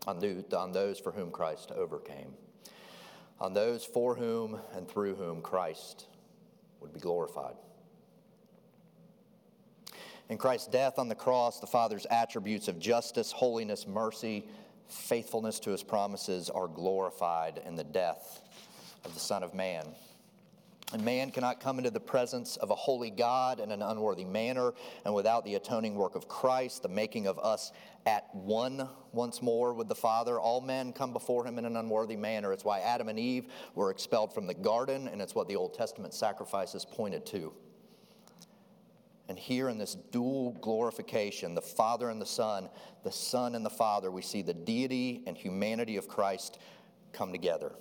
on, 0.07 0.17
on 0.55 0.71
those 0.71 0.99
for 0.99 1.11
whom 1.11 1.29
Christ 1.29 1.71
overcame, 1.71 2.33
on 3.39 3.53
those 3.53 3.85
for 3.85 4.15
whom 4.15 4.59
and 4.73 4.89
through 4.89 5.13
whom 5.13 5.43
Christ 5.43 6.07
would 6.81 6.91
be 6.91 6.99
glorified. 6.99 7.53
In 10.29 10.39
Christ's 10.39 10.67
death 10.67 10.97
on 10.97 11.09
the 11.09 11.15
cross, 11.15 11.59
the 11.59 11.67
Father's 11.67 12.07
attributes 12.09 12.67
of 12.67 12.79
justice, 12.79 13.31
holiness, 13.31 13.85
mercy, 13.85 14.47
faithfulness 14.87 15.59
to 15.59 15.69
his 15.69 15.83
promises 15.83 16.49
are 16.49 16.67
glorified 16.67 17.61
in 17.67 17.75
the 17.75 17.83
death 17.83 18.41
of 19.05 19.13
the 19.13 19.19
Son 19.19 19.43
of 19.43 19.53
Man. 19.53 19.85
And 20.93 21.03
man 21.03 21.31
cannot 21.31 21.59
come 21.59 21.79
into 21.79 21.91
the 21.91 21.99
presence 21.99 22.55
of 22.55 22.71
a 22.71 22.75
holy 22.75 23.09
God 23.09 23.59
in 23.59 23.71
an 23.71 23.81
unworthy 23.81 24.23
manner, 24.23 24.73
and 25.03 25.13
without 25.13 25.43
the 25.43 25.55
atoning 25.55 25.95
work 25.95 26.15
of 26.15 26.29
Christ, 26.29 26.81
the 26.81 26.87
making 26.87 27.27
of 27.27 27.37
us 27.39 27.73
at 28.05 28.33
one 28.33 28.87
once 29.11 29.41
more 29.41 29.73
with 29.73 29.89
the 29.89 29.95
Father, 29.95 30.39
all 30.39 30.61
men 30.61 30.93
come 30.93 31.11
before 31.11 31.45
him 31.45 31.57
in 31.57 31.65
an 31.65 31.75
unworthy 31.75 32.15
manner. 32.15 32.53
It's 32.53 32.63
why 32.63 32.79
Adam 32.79 33.09
and 33.09 33.19
Eve 33.19 33.47
were 33.75 33.91
expelled 33.91 34.33
from 34.33 34.47
the 34.47 34.53
garden, 34.53 35.09
and 35.09 35.21
it's 35.21 35.35
what 35.35 35.49
the 35.49 35.57
Old 35.57 35.73
Testament 35.73 36.13
sacrifices 36.13 36.85
pointed 36.85 37.25
to. 37.27 37.51
And 39.27 39.37
here 39.37 39.67
in 39.67 39.77
this 39.77 39.95
dual 39.95 40.53
glorification, 40.61 41.53
the 41.53 41.61
Father 41.61 42.09
and 42.09 42.21
the 42.21 42.25
Son, 42.25 42.69
the 43.03 43.11
Son 43.11 43.55
and 43.55 43.65
the 43.65 43.69
Father, 43.69 44.09
we 44.09 44.21
see 44.21 44.41
the 44.41 44.53
deity 44.53 45.23
and 45.27 45.35
humanity 45.37 45.97
of 45.97 46.07
Christ 46.07 46.59
come 47.11 47.33
together. 47.33 47.73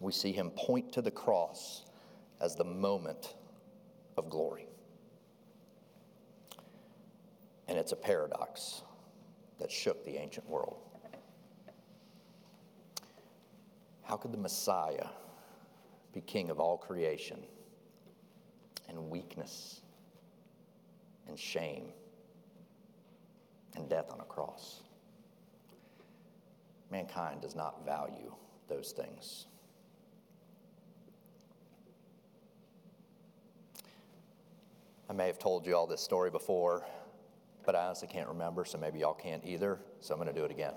We 0.00 0.10
see 0.10 0.32
him 0.32 0.50
point 0.50 0.92
to 0.94 1.02
the 1.02 1.12
cross 1.12 1.84
as 2.40 2.54
the 2.54 2.64
moment 2.64 3.34
of 4.16 4.28
glory. 4.30 4.66
And 7.66 7.78
it's 7.78 7.92
a 7.92 7.96
paradox 7.96 8.82
that 9.58 9.70
shook 9.70 10.04
the 10.04 10.16
ancient 10.16 10.48
world. 10.48 10.78
How 14.02 14.16
could 14.16 14.32
the 14.32 14.38
Messiah 14.38 15.08
be 16.14 16.20
king 16.22 16.48
of 16.48 16.60
all 16.60 16.78
creation 16.78 17.42
and 18.88 19.10
weakness? 19.10 19.82
and 21.28 21.38
shame 21.38 21.84
and 23.76 23.88
death 23.88 24.10
on 24.10 24.20
a 24.20 24.24
cross. 24.24 24.80
Mankind 26.90 27.42
does 27.42 27.54
not 27.54 27.84
value 27.84 28.32
those 28.68 28.92
things. 28.92 29.46
I 35.10 35.14
may 35.14 35.26
have 35.26 35.38
told 35.38 35.66
you 35.66 35.74
all 35.74 35.86
this 35.86 36.02
story 36.02 36.30
before, 36.30 36.86
but 37.64 37.74
I 37.74 37.86
honestly 37.86 38.08
can't 38.08 38.28
remember, 38.28 38.66
so 38.66 38.76
maybe 38.76 38.98
y'all 38.98 39.14
can't 39.14 39.42
either, 39.42 39.80
so 40.00 40.12
I'm 40.12 40.20
going 40.20 40.32
to 40.32 40.38
do 40.38 40.44
it 40.44 40.50
again. 40.50 40.74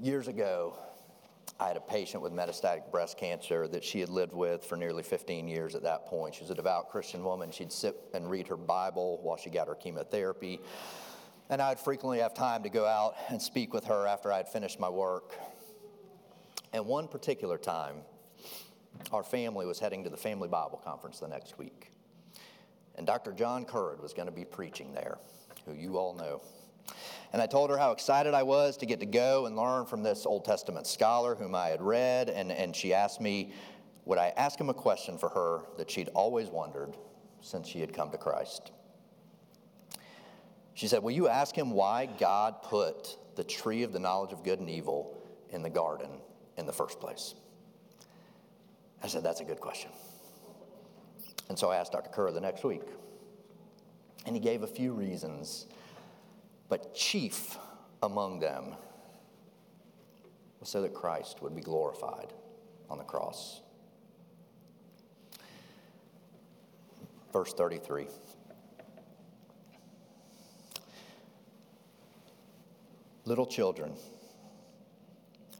Years 0.00 0.26
ago, 0.26 0.76
I 1.60 1.68
had 1.68 1.76
a 1.76 1.80
patient 1.80 2.20
with 2.20 2.32
metastatic 2.32 2.90
breast 2.90 3.16
cancer 3.16 3.68
that 3.68 3.84
she 3.84 4.00
had 4.00 4.08
lived 4.08 4.32
with 4.32 4.64
for 4.64 4.74
nearly 4.76 5.04
15 5.04 5.46
years 5.46 5.76
at 5.76 5.82
that 5.84 6.06
point. 6.06 6.34
She 6.34 6.40
was 6.40 6.50
a 6.50 6.56
devout 6.56 6.90
Christian 6.90 7.22
woman. 7.22 7.52
She'd 7.52 7.70
sit 7.70 7.96
and 8.12 8.28
read 8.28 8.48
her 8.48 8.56
Bible 8.56 9.20
while 9.22 9.36
she 9.36 9.48
got 9.48 9.68
her 9.68 9.76
chemotherapy. 9.76 10.58
And 11.50 11.62
I'd 11.62 11.78
frequently 11.78 12.18
have 12.18 12.34
time 12.34 12.64
to 12.64 12.68
go 12.68 12.84
out 12.84 13.14
and 13.28 13.40
speak 13.40 13.72
with 13.72 13.84
her 13.84 14.08
after 14.08 14.32
I'd 14.32 14.48
finished 14.48 14.80
my 14.80 14.88
work. 14.88 15.36
And 16.72 16.84
one 16.84 17.06
particular 17.06 17.58
time, 17.58 17.98
our 19.12 19.22
family 19.22 19.66
was 19.66 19.78
heading 19.78 20.02
to 20.02 20.10
the 20.10 20.16
Family 20.16 20.48
Bible 20.48 20.80
Conference 20.84 21.20
the 21.20 21.28
next 21.28 21.58
week. 21.58 21.91
And 22.96 23.06
Dr. 23.06 23.32
John 23.32 23.64
Currid 23.64 24.00
was 24.00 24.12
going 24.12 24.26
to 24.26 24.32
be 24.34 24.44
preaching 24.44 24.92
there, 24.92 25.18
who 25.66 25.72
you 25.72 25.96
all 25.96 26.14
know. 26.14 26.42
And 27.32 27.40
I 27.40 27.46
told 27.46 27.70
her 27.70 27.78
how 27.78 27.92
excited 27.92 28.34
I 28.34 28.42
was 28.42 28.76
to 28.78 28.86
get 28.86 29.00
to 29.00 29.06
go 29.06 29.46
and 29.46 29.56
learn 29.56 29.86
from 29.86 30.02
this 30.02 30.26
Old 30.26 30.44
Testament 30.44 30.86
scholar 30.86 31.34
whom 31.34 31.54
I 31.54 31.68
had 31.68 31.80
read. 31.80 32.28
And, 32.28 32.52
and 32.52 32.76
she 32.76 32.92
asked 32.92 33.20
me, 33.20 33.52
would 34.04 34.18
I 34.18 34.32
ask 34.36 34.60
him 34.60 34.68
a 34.68 34.74
question 34.74 35.16
for 35.16 35.28
her 35.30 35.60
that 35.78 35.90
she'd 35.90 36.08
always 36.08 36.48
wondered 36.48 36.96
since 37.40 37.68
she 37.68 37.80
had 37.80 37.94
come 37.94 38.10
to 38.10 38.18
Christ? 38.18 38.72
She 40.74 40.88
said, 40.88 41.02
Will 41.02 41.12
you 41.12 41.28
ask 41.28 41.54
him 41.54 41.70
why 41.70 42.06
God 42.06 42.62
put 42.62 43.16
the 43.36 43.44
tree 43.44 43.82
of 43.82 43.92
the 43.92 43.98
knowledge 43.98 44.32
of 44.32 44.42
good 44.42 44.58
and 44.58 44.68
evil 44.68 45.22
in 45.50 45.62
the 45.62 45.70
garden 45.70 46.10
in 46.56 46.66
the 46.66 46.72
first 46.72 46.98
place? 46.98 47.34
I 49.02 49.06
said, 49.06 49.22
That's 49.22 49.40
a 49.40 49.44
good 49.44 49.60
question. 49.60 49.90
And 51.48 51.58
so 51.58 51.70
I 51.70 51.76
asked 51.76 51.92
Dr. 51.92 52.10
Kerr 52.10 52.30
the 52.30 52.40
next 52.40 52.64
week. 52.64 52.82
And 54.26 54.34
he 54.34 54.40
gave 54.40 54.62
a 54.62 54.66
few 54.66 54.92
reasons 54.92 55.66
but 56.72 56.94
chief 56.94 57.58
among 58.02 58.40
them 58.40 58.74
was 60.58 60.70
so 60.70 60.80
that 60.80 60.94
Christ 60.94 61.42
would 61.42 61.54
be 61.54 61.60
glorified 61.60 62.32
on 62.88 62.96
the 62.96 63.04
cross. 63.04 63.60
Verse 67.30 67.52
33. 67.52 68.06
Little 73.26 73.44
children, 73.44 73.92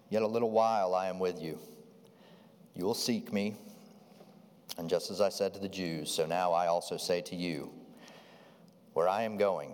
yet 0.08 0.22
a 0.22 0.26
little 0.26 0.50
while 0.50 0.94
I 0.94 1.08
am 1.08 1.18
with 1.18 1.42
you. 1.42 1.58
You 2.74 2.86
will 2.86 2.94
seek 2.94 3.34
me, 3.34 3.54
and 4.78 4.88
just 4.88 5.10
as 5.10 5.20
I 5.20 5.28
said 5.28 5.54
to 5.54 5.60
the 5.60 5.68
Jews, 5.68 6.10
so 6.10 6.26
now 6.26 6.52
I 6.52 6.66
also 6.66 6.96
say 6.96 7.20
to 7.22 7.36
you, 7.36 7.72
where 8.94 9.08
I 9.08 9.22
am 9.22 9.36
going, 9.36 9.72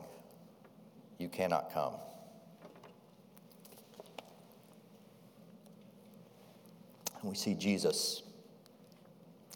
you 1.18 1.28
cannot 1.28 1.72
come. 1.72 1.94
And 7.20 7.30
we 7.30 7.36
see 7.36 7.54
Jesus 7.54 8.22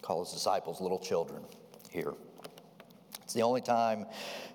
call 0.01 0.23
his 0.23 0.33
disciples 0.33 0.81
little 0.81 0.99
children 0.99 1.43
here. 1.89 2.13
It's 3.23 3.33
the 3.33 3.41
only 3.41 3.61
time 3.61 4.05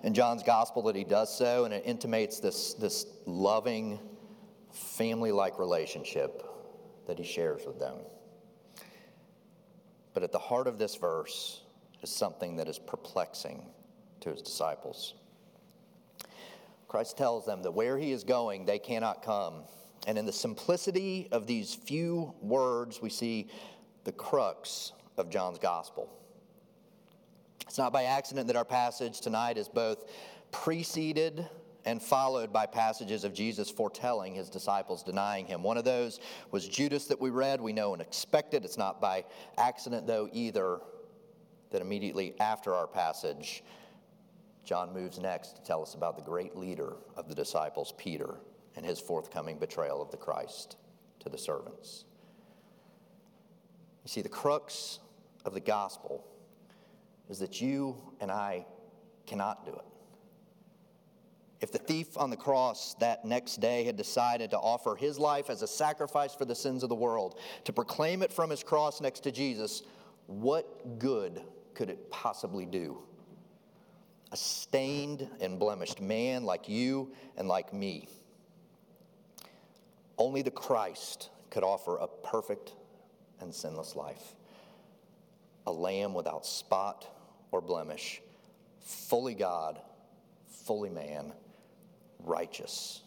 in 0.03 0.13
John's 0.13 0.43
gospel 0.43 0.83
that 0.83 0.95
he 0.95 1.03
does 1.03 1.35
so, 1.35 1.65
and 1.65 1.73
it 1.73 1.83
intimates 1.85 2.39
this, 2.39 2.75
this 2.75 3.07
loving, 3.25 3.99
family 4.71 5.31
like 5.31 5.57
relationship 5.57 6.45
that 7.07 7.17
he 7.17 7.25
shares 7.25 7.65
with 7.65 7.79
them. 7.79 7.95
But 10.19 10.25
at 10.25 10.31
the 10.33 10.37
heart 10.37 10.67
of 10.67 10.77
this 10.77 10.95
verse 10.95 11.61
is 12.03 12.09
something 12.09 12.57
that 12.57 12.67
is 12.67 12.77
perplexing 12.77 13.63
to 14.19 14.31
his 14.31 14.41
disciples. 14.41 15.13
Christ 16.89 17.17
tells 17.17 17.45
them 17.45 17.63
that 17.63 17.71
where 17.71 17.97
he 17.97 18.11
is 18.11 18.25
going, 18.25 18.65
they 18.65 18.79
cannot 18.79 19.23
come. 19.23 19.63
And 20.07 20.17
in 20.17 20.25
the 20.25 20.33
simplicity 20.33 21.29
of 21.31 21.47
these 21.47 21.73
few 21.73 22.33
words, 22.41 23.01
we 23.01 23.09
see 23.09 23.47
the 24.03 24.11
crux 24.11 24.91
of 25.15 25.29
John's 25.29 25.57
gospel. 25.57 26.09
It's 27.61 27.77
not 27.77 27.93
by 27.93 28.03
accident 28.03 28.47
that 28.47 28.57
our 28.57 28.65
passage 28.65 29.21
tonight 29.21 29.57
is 29.57 29.69
both 29.69 30.03
preceded 30.51 31.47
and 31.89 31.99
followed 31.99 32.53
by 32.53 32.67
passages 32.67 33.23
of 33.23 33.33
Jesus 33.33 33.71
foretelling 33.71 34.35
his 34.35 34.47
disciples 34.47 35.01
denying 35.01 35.47
him. 35.47 35.63
One 35.63 35.75
of 35.75 35.83
those 35.83 36.19
was 36.51 36.67
Judas 36.67 37.05
that 37.05 37.19
we 37.19 37.31
read. 37.31 37.59
We 37.59 37.73
know 37.73 37.93
and 37.93 38.01
expected. 38.01 38.63
It's 38.63 38.77
not 38.77 39.01
by 39.01 39.25
accident, 39.57 40.05
though, 40.05 40.29
either, 40.31 40.81
that 41.71 41.81
immediately 41.81 42.35
after 42.39 42.75
our 42.75 42.85
passage, 42.85 43.63
John 44.63 44.93
moves 44.93 45.17
next 45.17 45.55
to 45.55 45.63
tell 45.63 45.81
us 45.81 45.95
about 45.95 46.15
the 46.15 46.21
great 46.21 46.55
leader 46.55 46.93
of 47.17 47.27
the 47.27 47.33
disciples, 47.33 47.91
Peter, 47.97 48.35
and 48.75 48.85
his 48.85 48.99
forthcoming 48.99 49.57
betrayal 49.57 49.99
of 49.99 50.11
the 50.11 50.17
Christ 50.17 50.77
to 51.21 51.29
the 51.29 51.39
servants. 51.39 52.05
You 54.03 54.09
see, 54.09 54.21
the 54.21 54.29
crux 54.29 54.99
of 55.43 55.55
the 55.55 55.59
gospel 55.59 56.23
is 57.29 57.39
that 57.39 57.61
you 57.61 57.97
and 58.21 58.31
I 58.31 58.67
cannot 59.25 59.65
do 59.65 59.71
it. 59.71 59.98
If 61.61 61.73
the 61.73 61.77
thief 61.77 62.17
on 62.17 62.29
the 62.29 62.37
cross 62.37 62.93
that 62.95 63.25
next 63.25 63.59
day 63.59 63.83
had 63.83 63.97
decided 63.97 64.51
to 64.51 64.57
offer 64.57 64.95
his 64.95 65.19
life 65.19 65.49
as 65.49 65.61
a 65.61 65.67
sacrifice 65.67 66.33
for 66.33 66.45
the 66.45 66.55
sins 66.55 66.83
of 66.83 66.89
the 66.89 66.95
world, 66.95 67.37
to 67.65 67.73
proclaim 67.73 68.21
it 68.21 68.31
from 68.31 68.49
his 68.49 68.63
cross 68.63 69.01
next 69.01 69.21
to 69.21 69.31
Jesus, 69.31 69.83
what 70.27 70.99
good 70.99 71.41
could 71.73 71.89
it 71.89 72.09
possibly 72.09 72.65
do? 72.65 72.99
A 74.31 74.37
stained 74.37 75.27
and 75.41 75.59
blemished 75.59 75.99
man 75.99 76.43
like 76.45 76.69
you 76.69 77.11
and 77.35 77.47
like 77.47 77.73
me. 77.73 78.07
Only 80.17 80.41
the 80.41 80.51
Christ 80.51 81.29
could 81.49 81.63
offer 81.63 81.97
a 81.97 82.07
perfect 82.07 82.73
and 83.41 83.53
sinless 83.53 83.95
life. 83.95 84.35
A 85.65 85.71
lamb 85.71 86.13
without 86.13 86.45
spot 86.45 87.05
or 87.51 87.59
blemish, 87.59 88.21
fully 88.79 89.33
God, 89.33 89.79
fully 90.47 90.89
man, 90.89 91.33
righteous 92.23 93.01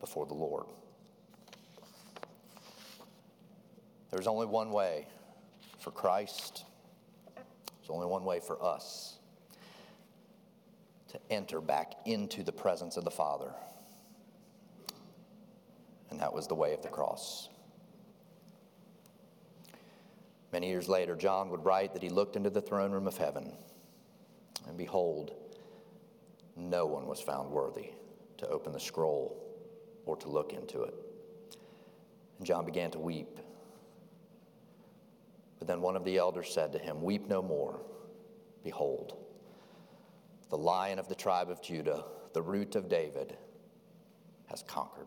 before 0.00 0.26
the 0.26 0.34
Lord. 0.34 0.66
There's 4.10 4.26
only 4.26 4.46
one 4.46 4.72
way 4.72 5.06
for 5.78 5.90
Christ, 5.90 6.64
there's 7.34 7.90
only 7.90 8.06
one 8.06 8.24
way 8.24 8.40
for 8.40 8.62
us 8.62 9.18
to 11.08 11.18
enter 11.30 11.60
back 11.60 11.94
into 12.04 12.42
the 12.42 12.52
presence 12.52 12.96
of 12.96 13.04
the 13.04 13.10
Father. 13.10 13.52
And 16.10 16.20
that 16.20 16.32
was 16.32 16.46
the 16.46 16.54
way 16.54 16.74
of 16.74 16.82
the 16.82 16.88
cross. 16.88 17.48
Many 20.52 20.68
years 20.68 20.88
later, 20.88 21.16
John 21.16 21.48
would 21.48 21.64
write 21.64 21.94
that 21.94 22.02
he 22.02 22.10
looked 22.10 22.36
into 22.36 22.50
the 22.50 22.60
throne 22.60 22.92
room 22.92 23.06
of 23.06 23.16
heaven, 23.16 23.52
and 24.68 24.76
behold, 24.76 25.32
no 26.54 26.84
one 26.84 27.06
was 27.06 27.20
found 27.20 27.50
worthy 27.50 27.92
to 28.42 28.48
open 28.48 28.72
the 28.72 28.80
scroll 28.80 29.40
or 30.04 30.16
to 30.16 30.28
look 30.28 30.52
into 30.52 30.82
it. 30.82 30.94
And 32.38 32.46
John 32.46 32.66
began 32.66 32.90
to 32.90 32.98
weep. 32.98 33.38
But 35.58 35.68
then 35.68 35.80
one 35.80 35.94
of 35.94 36.04
the 36.04 36.18
elders 36.18 36.52
said 36.52 36.72
to 36.72 36.78
him, 36.78 37.02
Weep 37.02 37.28
no 37.28 37.40
more. 37.40 37.80
Behold, 38.64 39.16
the 40.50 40.58
lion 40.58 40.98
of 40.98 41.08
the 41.08 41.14
tribe 41.14 41.50
of 41.50 41.62
Judah, 41.62 42.04
the 42.32 42.42
root 42.42 42.74
of 42.74 42.88
David, 42.88 43.36
has 44.46 44.64
conquered. 44.64 45.06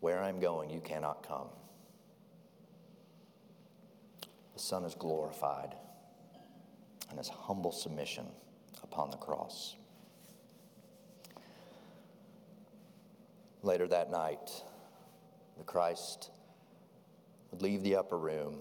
Where 0.00 0.22
I 0.22 0.30
am 0.30 0.40
going, 0.40 0.70
you 0.70 0.80
cannot 0.80 1.26
come. 1.26 1.48
The 4.54 4.60
Son 4.60 4.84
is 4.84 4.94
glorified 4.94 5.74
and 7.10 7.18
his 7.18 7.28
humble 7.28 7.72
submission 7.72 8.26
upon 8.82 9.10
the 9.10 9.16
cross. 9.18 9.76
Later 13.64 13.88
that 13.88 14.10
night, 14.10 14.50
the 15.56 15.64
Christ 15.64 16.30
would 17.50 17.62
leave 17.62 17.82
the 17.82 17.96
upper 17.96 18.18
room 18.18 18.60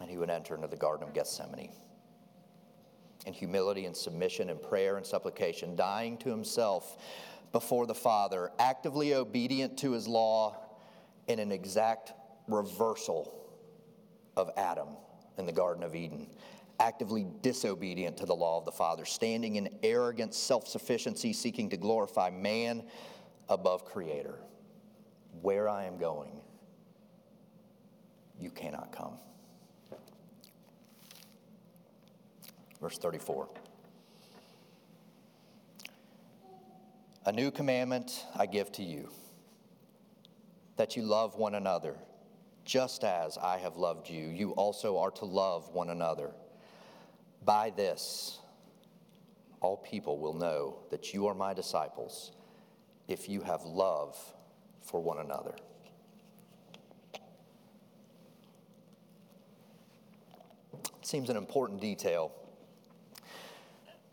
and 0.00 0.10
he 0.10 0.18
would 0.18 0.28
enter 0.28 0.54
into 0.54 0.66
the 0.66 0.76
Garden 0.76 1.08
of 1.08 1.14
Gethsemane. 1.14 1.72
In 3.24 3.32
humility 3.32 3.86
and 3.86 3.96
submission 3.96 4.50
and 4.50 4.60
prayer 4.60 4.98
and 4.98 5.06
supplication, 5.06 5.76
dying 5.76 6.18
to 6.18 6.28
himself 6.28 6.98
before 7.52 7.86
the 7.86 7.94
Father, 7.94 8.50
actively 8.58 9.14
obedient 9.14 9.78
to 9.78 9.92
his 9.92 10.06
law 10.06 10.58
in 11.26 11.38
an 11.38 11.50
exact 11.50 12.12
reversal 12.48 13.48
of 14.36 14.50
Adam 14.58 14.88
in 15.38 15.46
the 15.46 15.52
Garden 15.52 15.82
of 15.82 15.94
Eden, 15.94 16.28
actively 16.80 17.26
disobedient 17.40 18.18
to 18.18 18.26
the 18.26 18.34
law 18.34 18.58
of 18.58 18.66
the 18.66 18.72
Father, 18.72 19.06
standing 19.06 19.56
in 19.56 19.70
arrogant 19.82 20.34
self 20.34 20.68
sufficiency, 20.68 21.32
seeking 21.32 21.70
to 21.70 21.78
glorify 21.78 22.28
man 22.28 22.82
above 23.48 23.84
Creator. 23.84 24.38
Where 25.42 25.68
I 25.68 25.84
am 25.84 25.98
going, 25.98 26.40
you 28.38 28.50
cannot 28.50 28.92
come. 28.92 29.18
Verse 32.80 32.98
34. 32.98 33.48
A 37.26 37.32
new 37.32 37.50
commandment 37.50 38.26
I 38.36 38.46
give 38.46 38.70
to 38.72 38.82
you 38.82 39.10
that 40.76 40.96
you 40.96 41.02
love 41.02 41.36
one 41.36 41.54
another 41.54 41.96
just 42.64 43.04
as 43.04 43.36
I 43.38 43.58
have 43.58 43.76
loved 43.76 44.08
you, 44.08 44.26
you 44.26 44.50
also 44.52 44.98
are 44.98 45.10
to 45.12 45.24
love 45.24 45.68
one 45.70 45.90
another. 45.90 46.30
By 47.44 47.70
this, 47.70 48.38
all 49.60 49.76
people 49.76 50.18
will 50.18 50.34
know 50.34 50.78
that 50.90 51.12
you 51.12 51.26
are 51.26 51.34
my 51.34 51.52
disciples 51.52 52.32
if 53.08 53.28
you 53.28 53.40
have 53.42 53.64
love 53.64 54.16
for 54.82 55.00
one 55.00 55.18
another. 55.18 55.54
It 60.74 61.06
seems 61.06 61.28
an 61.28 61.36
important 61.36 61.80
detail 61.80 62.32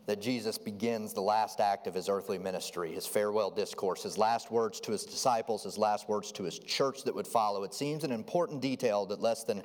that 0.08 0.22
Jesus 0.22 0.58
begins 0.58 1.14
the 1.14 1.22
last 1.22 1.62
act 1.62 1.88
of 1.88 1.94
his 1.94 2.10
earthly 2.10 2.38
ministry, 2.38 2.92
his 2.92 3.06
farewell 3.06 3.50
discourse, 3.50 4.04
his 4.04 4.18
last 4.18 4.52
words 4.52 4.80
to 4.82 4.92
his 4.92 5.06
disciples, 5.06 5.64
his 5.64 5.78
last 5.78 6.10
words 6.10 6.32
to 6.34 6.44
his 6.44 6.60
church 6.60 7.04
that 7.04 7.16
would 7.16 7.28
follow. 7.28 7.64
It 7.64 7.74
seems 7.74 8.04
an 8.04 8.12
important 8.12 8.62
detail 8.62 9.06
that 9.06 9.22
less 9.22 9.44
than 9.44 9.64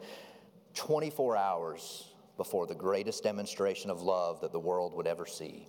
24 0.74 1.36
hours 1.36 2.12
before 2.36 2.66
the 2.66 2.74
greatest 2.74 3.24
demonstration 3.24 3.90
of 3.90 4.02
love 4.02 4.40
that 4.42 4.52
the 4.52 4.60
world 4.60 4.94
would 4.94 5.06
ever 5.06 5.26
see, 5.26 5.66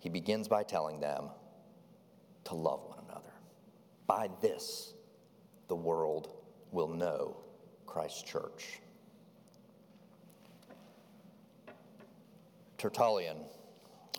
he 0.00 0.08
begins 0.08 0.48
by 0.48 0.62
telling 0.62 1.00
them 1.00 1.30
to 2.48 2.54
love 2.54 2.80
one 2.86 2.98
another. 3.08 3.32
By 4.06 4.28
this, 4.40 4.94
the 5.68 5.76
world 5.76 6.28
will 6.72 6.88
know 6.88 7.36
Christ's 7.86 8.22
church. 8.22 8.80
Tertullian, 12.78 13.38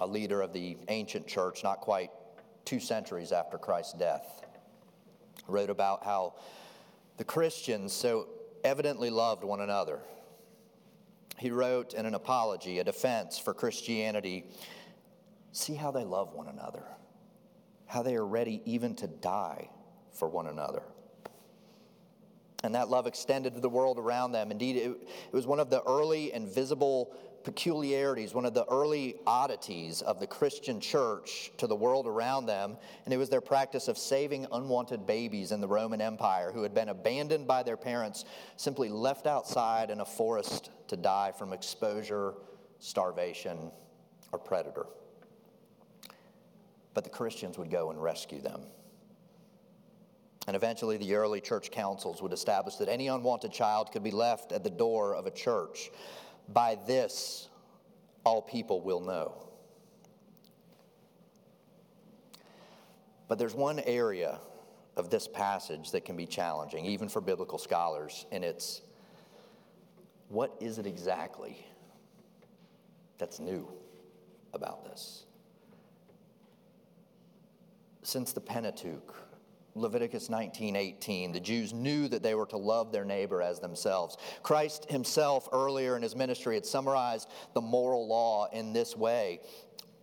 a 0.02 0.08
leader 0.08 0.42
of 0.42 0.54
the 0.54 0.78
ancient 0.89 1.28
church, 1.28 1.63
not 1.63 1.80
quite 1.82 2.12
two 2.65 2.80
centuries 2.80 3.32
after 3.32 3.58
Christ's 3.58 3.94
death, 3.94 4.42
wrote 5.48 5.70
about 5.70 6.04
how 6.04 6.36
the 7.18 7.24
Christians 7.24 7.94
so 7.94 8.28
evidently 8.63 9.10
loved 9.10 9.44
one 9.44 9.62
another. 9.62 10.00
He 11.38 11.52
wrote 11.52 11.94
in 11.94 12.06
an 12.06 12.15
apology, 12.15 12.80
a 12.80 12.84
defense 12.84 13.39
for 13.39 13.54
Christianity 13.54 14.46
see 15.52 15.74
how 15.74 15.92
they 15.92 16.04
love 16.04 16.34
one 16.34 16.48
another, 16.48 16.84
how 17.89 18.04
they 18.04 18.15
are 18.15 18.25
ready 18.25 18.62
even 18.65 18.93
to 18.93 19.08
die 19.08 19.67
for 20.13 20.30
one 20.30 20.45
another. 20.45 20.84
And 22.63 22.75
that 22.75 22.89
love 22.89 23.08
extended 23.08 23.56
to 23.56 23.62
the 23.62 23.69
world 23.69 23.97
around 23.97 24.32
them. 24.32 24.52
Indeed, 24.52 24.75
it, 24.75 24.91
it 24.91 25.34
was 25.34 25.47
one 25.47 25.60
of 25.60 25.71
the 25.71 25.82
early 25.84 26.32
and 26.32 26.47
visible 26.47 27.15
peculiarities, 27.43 28.34
one 28.36 28.45
of 28.45 28.54
the 28.54 28.65
early 28.65 29.15
oddities 29.25 30.04
of 30.04 30.19
the 30.19 30.28
Christian 30.28 30.80
church 30.80 31.52
to 31.58 31.65
the 31.65 31.75
world 31.75 32.06
around 32.06 32.45
them, 32.45 32.78
and 33.06 33.13
it 33.13 33.17
was 33.17 33.30
their 33.30 33.41
practice 33.41 33.88
of 33.88 33.97
saving 33.97 34.45
unwanted 34.52 35.08
babies 35.08 35.52
in 35.52 35.60
the 35.60 35.67
Roman 35.67 35.99
Empire 35.99 36.52
who 36.52 36.62
had 36.62 36.75
been 36.75 36.89
abandoned 36.89 37.47
by 37.47 37.63
their 37.63 37.78
parents, 37.78 38.23
simply 38.56 38.89
left 38.89 39.25
outside 39.25 39.89
in 39.89 40.02
a 40.02 40.06
forest 40.06 40.69
to 40.89 40.97
die 40.97 41.32
from 41.32 41.54
exposure, 41.54 42.36
starvation, 42.78 43.71
or 44.32 44.38
predator. 44.38 44.86
But 46.93 47.04
the 47.04 47.10
Christians 47.10 47.58
would 47.58 47.69
go 47.69 47.91
and 47.91 48.02
rescue 48.02 48.41
them. 48.41 48.62
And 50.47 50.56
eventually, 50.56 50.97
the 50.97 51.13
early 51.15 51.41
church 51.41 51.69
councils 51.69 52.21
would 52.21 52.34
establish 52.34 52.75
that 52.75 52.89
any 52.89 53.08
unwanted 53.08 53.52
child 53.52 53.91
could 53.91 54.04
be 54.04 54.12
left 54.12 54.52
at 54.52 54.63
the 54.63 54.69
door 54.69 55.13
of 55.13 55.28
a 55.28 55.32
church 55.32 55.91
by 56.52 56.78
this, 56.88 57.49
all 58.23 58.41
people 58.41 58.82
will 58.82 58.99
know. 58.99 59.49
But 63.28 63.38
there's 63.38 63.54
one 63.54 63.80
area 63.80 64.39
of 64.97 65.10
this 65.10 65.28
passage 65.28 65.91
that 65.91 66.04
can 66.04 66.17
be 66.17 66.25
challenging, 66.25 66.86
even 66.86 67.08
for 67.08 67.21
biblical 67.21 67.60
scholars, 67.60 68.25
and 68.32 68.43
it's 68.43 68.82
what 70.30 70.56
is 70.60 70.78
it 70.78 70.86
exactly 70.86 71.63
that's 73.17 73.39
new 73.39 73.67
about 74.54 74.84
this? 74.84 75.25
Since 78.10 78.34
the 78.34 78.41
Pentateuch, 78.41 79.15
Leviticus 79.76 80.30
19:18, 80.30 81.32
the 81.32 81.39
Jews 81.39 81.74
knew 81.74 82.08
that 82.08 82.24
they 82.24 82.36
were 82.36 82.48
to 82.48 82.58
love 82.58 82.91
their 82.91 83.06
neighbor 83.06 83.41
as 83.41 83.60
themselves. 83.60 84.17
Christ 84.41 84.89
himself 84.89 85.48
earlier 85.52 85.95
in 85.95 86.02
his 86.02 86.15
ministry 86.15 86.56
had 86.56 86.65
summarized 86.65 87.30
the 87.54 87.62
moral 87.62 88.08
law 88.08 88.48
in 88.48 88.74
this 88.74 88.98
way. 88.98 89.41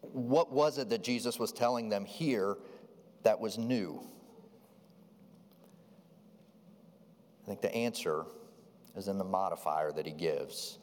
What 0.00 0.52
was 0.52 0.78
it 0.78 0.88
that 0.90 1.02
Jesus 1.02 1.38
was 1.38 1.52
telling 1.52 1.88
them 1.88 2.04
here 2.04 2.56
that 3.22 3.40
was 3.40 3.58
new? 3.58 4.08
I 7.42 7.46
think 7.46 7.60
the 7.60 7.74
answer 7.74 8.24
is 8.94 9.08
in 9.08 9.18
the 9.18 9.24
modifier 9.24 9.92
that 9.92 10.06
he 10.06 10.12
gives. 10.12 10.78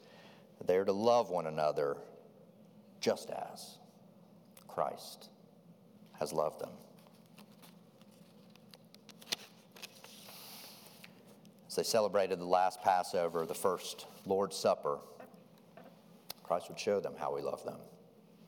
They're 0.66 0.84
to 0.84 0.92
love 0.92 1.30
one 1.30 1.46
another 1.46 1.96
just 3.00 3.30
as 3.30 3.78
Christ 4.68 5.30
has 6.18 6.32
loved 6.32 6.60
them. 6.60 6.70
As 11.74 11.76
they 11.76 11.82
celebrated 11.82 12.38
the 12.38 12.44
last 12.44 12.80
Passover, 12.82 13.44
the 13.46 13.52
first 13.52 14.06
Lord's 14.26 14.54
Supper, 14.54 15.00
Christ 16.44 16.68
would 16.68 16.78
show 16.78 17.00
them 17.00 17.14
how 17.18 17.34
he 17.34 17.42
loved 17.42 17.66
them. 17.66 17.78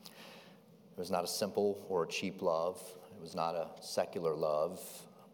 It 0.05 0.97
was 0.97 1.11
not 1.11 1.25
a 1.25 1.27
simple 1.27 1.85
or 1.89 2.05
a 2.05 2.07
cheap 2.07 2.41
love. 2.41 2.81
It 3.17 3.21
was 3.21 3.35
not 3.35 3.57
a 3.57 3.67
secular 3.81 4.37
love 4.37 4.81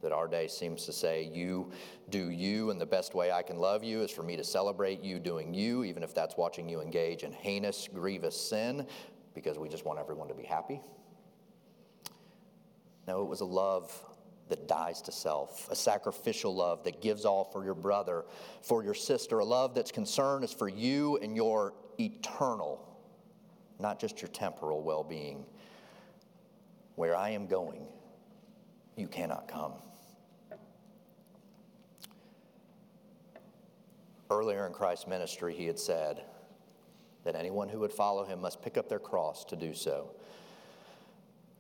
that 0.01 0.11
our 0.11 0.27
day 0.27 0.49
seems 0.49 0.87
to 0.87 0.93
say, 0.95 1.25
you 1.35 1.71
do 2.09 2.31
you, 2.31 2.71
and 2.71 2.81
the 2.81 2.87
best 2.87 3.15
way 3.15 3.31
I 3.31 3.43
can 3.43 3.59
love 3.59 3.85
you 3.85 4.01
is 4.01 4.11
for 4.11 4.23
me 4.23 4.39
to 4.39 4.45
celebrate 4.45 5.03
you 5.03 5.19
doing 5.19 5.53
you, 5.53 5.85
even 5.85 6.03
if 6.03 6.15
that's 6.15 6.35
watching 6.39 6.71
you 6.71 6.81
engage 6.81 7.25
in 7.25 7.33
heinous, 7.33 7.91
grievous 7.93 8.41
sin, 8.41 8.87
because 9.35 9.59
we 9.59 9.69
just 9.69 9.85
want 9.85 9.99
everyone 9.99 10.29
to 10.29 10.35
be 10.35 10.45
happy. 10.45 10.81
No, 13.07 13.21
it 13.21 13.29
was 13.29 13.43
a 13.43 13.45
love 13.45 13.93
that 14.49 14.69
dies 14.69 15.01
to 15.03 15.13
self, 15.13 15.69
a 15.71 15.75
sacrificial 15.75 16.55
love 16.55 16.85
that 16.85 17.01
gives 17.01 17.25
all 17.25 17.45
for 17.45 17.65
your 17.65 17.75
brother, 17.75 18.25
for 18.61 18.85
your 18.85 18.95
sister, 18.95 19.39
a 19.39 19.45
love 19.45 19.75
that's 19.75 19.91
concern 19.91 20.43
is 20.43 20.53
for 20.53 20.69
you 20.69 21.17
and 21.19 21.37
your 21.37 21.75
eternal, 21.99 22.87
not 23.79 23.99
just 23.99 24.21
your 24.21 24.29
temporal 24.29 24.83
well 24.83 25.05
being. 25.05 25.45
Where 26.97 27.17
I 27.17 27.31
am 27.31 27.47
going, 27.47 27.87
you 28.97 29.09
cannot 29.09 29.49
come. 29.49 29.73
Earlier 34.31 34.67
in 34.67 34.73
Christ's 34.73 35.07
ministry, 35.07 35.55
he 35.55 35.67
had 35.67 35.79
said 35.79 36.23
that 37.25 37.35
anyone 37.37 37.69
who 37.69 37.81
would 37.81 37.93
follow 37.93 38.25
him 38.25 38.41
must 38.41 38.63
pick 38.63 38.77
up 38.77 38.89
their 38.89 38.99
cross 38.99 39.45
to 39.47 39.57
do 39.57 39.75
so. 39.75 40.11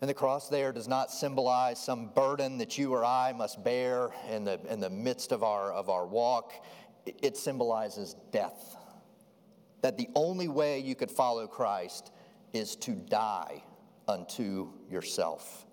And 0.03 0.09
the 0.09 0.15
cross 0.15 0.49
there 0.49 0.73
does 0.73 0.89
not 0.89 1.13
symbolize 1.13 1.79
some 1.79 2.09
burden 2.09 2.59
that 2.59 2.77
you 2.77 2.93
or 2.93 3.05
I 3.05 3.33
must 3.33 3.63
bear 3.63 4.11
in 4.29 4.43
the, 4.43 4.59
in 4.69 4.81
the 4.81 4.91
midst 4.91 5.31
of 5.31 5.45
our, 5.45 5.73
of 5.73 5.89
our 5.89 6.05
walk. 6.05 6.53
It 7.07 7.37
symbolizes 7.37 8.17
death. 8.33 8.77
That 9.81 9.97
the 9.97 10.09
only 10.17 10.49
way 10.49 10.81
you 10.81 10.97
could 10.97 11.11
follow 11.11 11.47
Christ 11.47 12.11
is 12.53 12.75
to 12.77 12.91
die 12.97 13.63
unto 14.09 14.73
yourself. 14.91 15.67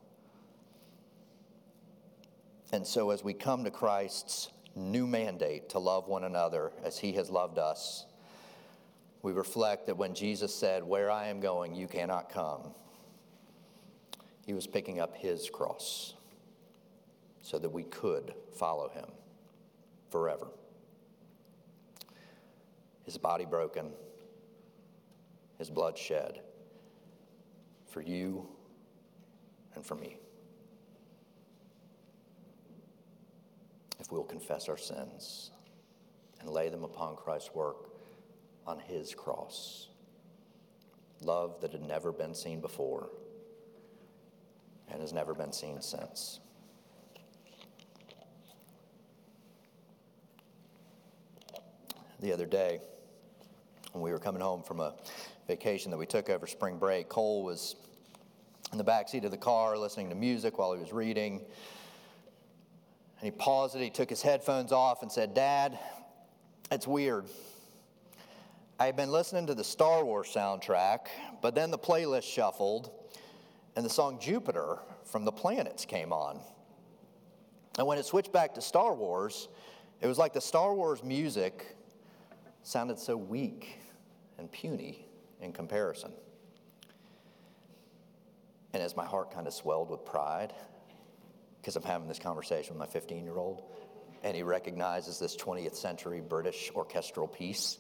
And 2.72 2.86
so, 2.86 3.10
as 3.10 3.24
we 3.24 3.34
come 3.34 3.64
to 3.64 3.72
Christ's 3.72 4.52
new 4.76 5.08
mandate 5.08 5.70
to 5.70 5.80
love 5.80 6.08
one 6.08 6.24
another 6.24 6.72
as 6.84 7.00
he 7.00 7.14
has 7.14 7.32
loved 7.32 7.58
us, 7.58 8.06
we 9.24 9.32
reflect 9.32 9.88
that 9.88 9.98
when 9.98 10.14
Jesus 10.14 10.54
said, 10.54 10.84
Where 10.84 11.10
I 11.10 11.30
am 11.30 11.40
going, 11.40 11.74
you 11.74 11.88
cannot 11.88 12.32
come, 12.32 12.76
he 14.46 14.54
was 14.54 14.68
picking 14.68 15.00
up 15.00 15.16
his 15.16 15.50
cross 15.50 16.14
so 17.42 17.60
that 17.60 17.70
we 17.70 17.84
could 17.84 18.34
follow 18.54 18.90
him 18.90 19.06
forever. 20.10 20.48
His 23.04 23.18
body 23.18 23.46
broken, 23.46 23.92
his 25.58 25.70
blood 25.70 25.98
shed 25.98 26.42
for 27.88 28.02
you 28.02 28.48
and 29.76 29.86
for 29.86 29.96
me. 29.96 30.18
if 34.10 34.12
we'll 34.12 34.24
confess 34.24 34.70
our 34.70 34.78
sins 34.78 35.52
and 36.40 36.50
lay 36.50 36.70
them 36.70 36.84
upon 36.84 37.16
Christ's 37.16 37.54
work 37.54 37.92
on 38.66 38.80
his 38.80 39.14
cross. 39.14 39.90
Love 41.22 41.60
that 41.62 41.72
had 41.72 41.84
never 41.84 42.12
been 42.12 42.34
seen 42.34 42.62
before 42.62 43.10
and 44.92 45.02
has 45.02 45.14
never 45.14 45.34
been 45.34 45.52
seen 45.52 45.82
since. 45.82 46.40
The 52.20 52.34
other 52.34 52.46
day, 52.46 52.80
when 53.94 54.04
we 54.04 54.12
were 54.12 54.20
coming 54.20 54.42
home 54.42 54.62
from 54.62 54.82
a 54.82 54.94
vacation 55.48 55.90
that 55.92 55.98
we 55.98 56.06
took 56.06 56.30
over 56.30 56.48
spring 56.48 56.78
break, 56.78 57.08
Cole 57.08 57.44
was 57.44 57.76
in 58.72 58.78
the 58.78 58.84
back 58.84 59.08
seat 59.10 59.24
of 59.26 59.32
the 59.32 59.38
car 59.38 59.78
listening 59.78 60.10
to 60.10 60.16
music 60.16 60.58
while 60.58 60.74
he 60.74 60.80
was 60.80 60.92
reading. 60.92 61.40
And 63.20 63.26
he 63.26 63.32
paused 63.32 63.76
it, 63.76 63.82
he 63.82 63.90
took 63.90 64.10
his 64.10 64.22
headphones 64.22 64.72
off 64.72 65.02
and 65.02 65.12
said, 65.12 65.34
Dad, 65.34 65.80
it's 66.72 66.88
weird. 66.88 67.26
I 68.80 68.86
had 68.86 68.96
been 68.96 69.12
listening 69.12 69.48
to 69.48 69.56
the 69.56 69.64
Star 69.64 70.06
Wars 70.06 70.32
soundtrack, 70.34 71.08
but 71.42 71.56
then 71.56 71.72
the 71.72 71.78
playlist 71.78 72.24
shuffled 72.24 72.92
and 73.76 73.86
the 73.86 73.90
song 73.90 74.20
Jupiter 74.20 74.80
from 75.06 75.26
the 75.26 75.32
planets 75.32 75.86
came 75.86 76.12
on. 76.12 76.40
And 77.78 77.88
when 77.88 77.98
it 77.98 78.06
switched 78.06 78.34
back 78.34 78.56
to 78.56 78.62
Star 78.62 78.94
Wars, 78.94 79.48
it 80.02 80.08
was 80.08 80.18
like 80.18 80.34
the 80.34 80.42
Star 80.42 80.74
Wars 80.74 81.04
music 81.04 81.78
sounded 82.64 83.00
so 83.00 83.16
weak 83.16 83.80
and 84.38 84.52
puny 84.52 85.06
in 85.42 85.54
comparison. 85.54 86.12
And 88.74 88.84
as 88.84 88.96
my 88.96 89.06
heart 89.06 89.32
kind 89.34 89.48
of 89.48 89.54
swelled 89.54 89.90
with 89.90 90.06
pride, 90.06 90.54
because 91.62 91.76
I'm 91.76 91.84
having 91.84 92.08
this 92.08 92.20
conversation 92.20 92.74
with 92.74 92.80
my 92.80 92.92
15 92.92 93.24
year 93.24 93.38
old, 93.38 93.64
and 94.24 94.36
he 94.36 94.44
recognizes 94.44 95.20
this 95.20 95.36
20th 95.36 95.76
century 95.76 96.22
British 96.22 96.72
orchestral 96.76 97.28
piece. 97.28 97.78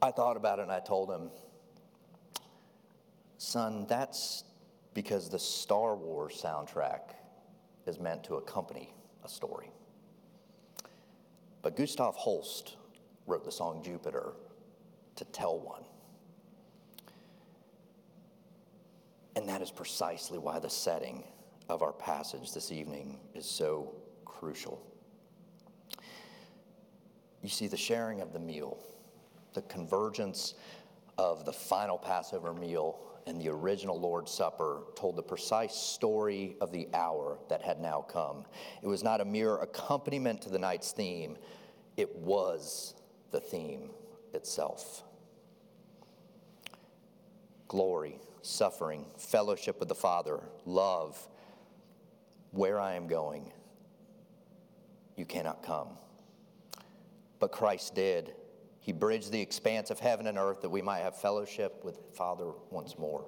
I 0.00 0.10
thought 0.10 0.36
about 0.36 0.58
it 0.58 0.62
and 0.62 0.72
I 0.72 0.80
told 0.80 1.10
him, 1.10 1.30
son, 3.42 3.86
that's 3.88 4.44
because 4.94 5.28
the 5.28 5.38
Star 5.38 5.96
Wars 5.96 6.40
soundtrack 6.42 7.14
is 7.86 7.98
meant 7.98 8.22
to 8.24 8.36
accompany 8.36 8.94
a 9.24 9.28
story. 9.28 9.70
But 11.60 11.76
Gustav 11.76 12.14
Holst 12.14 12.76
wrote 13.26 13.44
the 13.44 13.52
song 13.52 13.82
Jupiter 13.84 14.34
to 15.16 15.24
tell 15.26 15.58
one. 15.58 15.82
And 19.34 19.48
that 19.48 19.62
is 19.62 19.70
precisely 19.70 20.38
why 20.38 20.58
the 20.58 20.70
setting 20.70 21.24
of 21.68 21.82
our 21.82 21.92
passage 21.92 22.52
this 22.52 22.70
evening 22.70 23.18
is 23.34 23.46
so 23.46 23.92
crucial. 24.24 24.80
You 27.42 27.48
see, 27.48 27.66
the 27.66 27.76
sharing 27.76 28.20
of 28.20 28.32
the 28.32 28.38
meal, 28.38 28.78
the 29.54 29.62
convergence 29.62 30.54
of 31.18 31.44
the 31.44 31.52
final 31.52 31.98
Passover 31.98 32.52
meal 32.52 33.00
and 33.26 33.40
the 33.40 33.48
original 33.48 33.98
Lord's 33.98 34.30
Supper 34.32 34.82
told 34.96 35.16
the 35.16 35.22
precise 35.22 35.74
story 35.74 36.56
of 36.60 36.72
the 36.72 36.88
hour 36.92 37.38
that 37.48 37.62
had 37.62 37.80
now 37.80 38.02
come. 38.02 38.44
It 38.82 38.88
was 38.88 39.02
not 39.02 39.20
a 39.20 39.24
mere 39.24 39.56
accompaniment 39.56 40.42
to 40.42 40.48
the 40.48 40.58
night's 40.58 40.92
theme, 40.92 41.36
it 41.96 42.14
was 42.16 42.94
the 43.30 43.40
theme 43.40 43.90
itself. 44.34 45.04
Glory, 47.68 48.18
suffering, 48.42 49.06
fellowship 49.16 49.78
with 49.78 49.88
the 49.88 49.94
Father, 49.94 50.40
love, 50.66 51.28
where 52.50 52.78
I 52.78 52.94
am 52.94 53.06
going, 53.06 53.50
you 55.16 55.24
cannot 55.24 55.62
come. 55.62 55.88
But 57.38 57.50
Christ 57.50 57.94
did. 57.94 58.34
He 58.82 58.92
bridged 58.92 59.30
the 59.30 59.40
expanse 59.40 59.90
of 59.90 60.00
heaven 60.00 60.26
and 60.26 60.36
earth 60.36 60.60
that 60.62 60.68
we 60.68 60.82
might 60.82 60.98
have 60.98 61.16
fellowship 61.16 61.84
with 61.84 61.98
Father 62.14 62.50
once 62.70 62.98
more. 62.98 63.24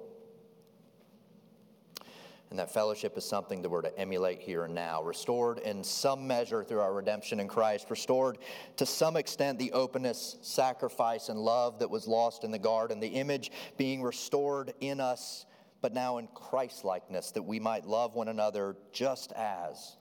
And 2.49 2.59
that 2.59 2.73
fellowship 2.73 3.17
is 3.17 3.25
something 3.25 3.61
that 3.61 3.69
we're 3.69 3.81
to 3.81 3.97
emulate 3.97 4.41
here 4.41 4.65
and 4.65 4.75
now. 4.75 5.01
Restored 5.01 5.59
in 5.59 5.83
some 5.83 6.27
measure 6.27 6.63
through 6.63 6.81
our 6.81 6.93
redemption 6.93 7.39
in 7.39 7.47
Christ, 7.47 7.89
restored 7.89 8.37
to 8.75 8.85
some 8.85 9.15
extent 9.15 9.57
the 9.57 9.71
openness, 9.71 10.37
sacrifice, 10.41 11.29
and 11.29 11.39
love 11.39 11.79
that 11.79 11.89
was 11.89 12.05
lost 12.05 12.43
in 12.43 12.51
the 12.51 12.59
garden, 12.59 12.99
the 12.99 13.07
image 13.07 13.51
being 13.77 14.03
restored 14.03 14.73
in 14.81 14.99
us 14.99 15.45
but 15.81 15.93
now 15.93 16.17
in 16.17 16.27
Christ 16.33 16.83
likeness, 16.83 17.31
that 17.31 17.43
we 17.43 17.59
might 17.59 17.85
love 17.85 18.15
one 18.15 18.27
another 18.27 18.75
just 18.91 19.31
as 19.33 19.97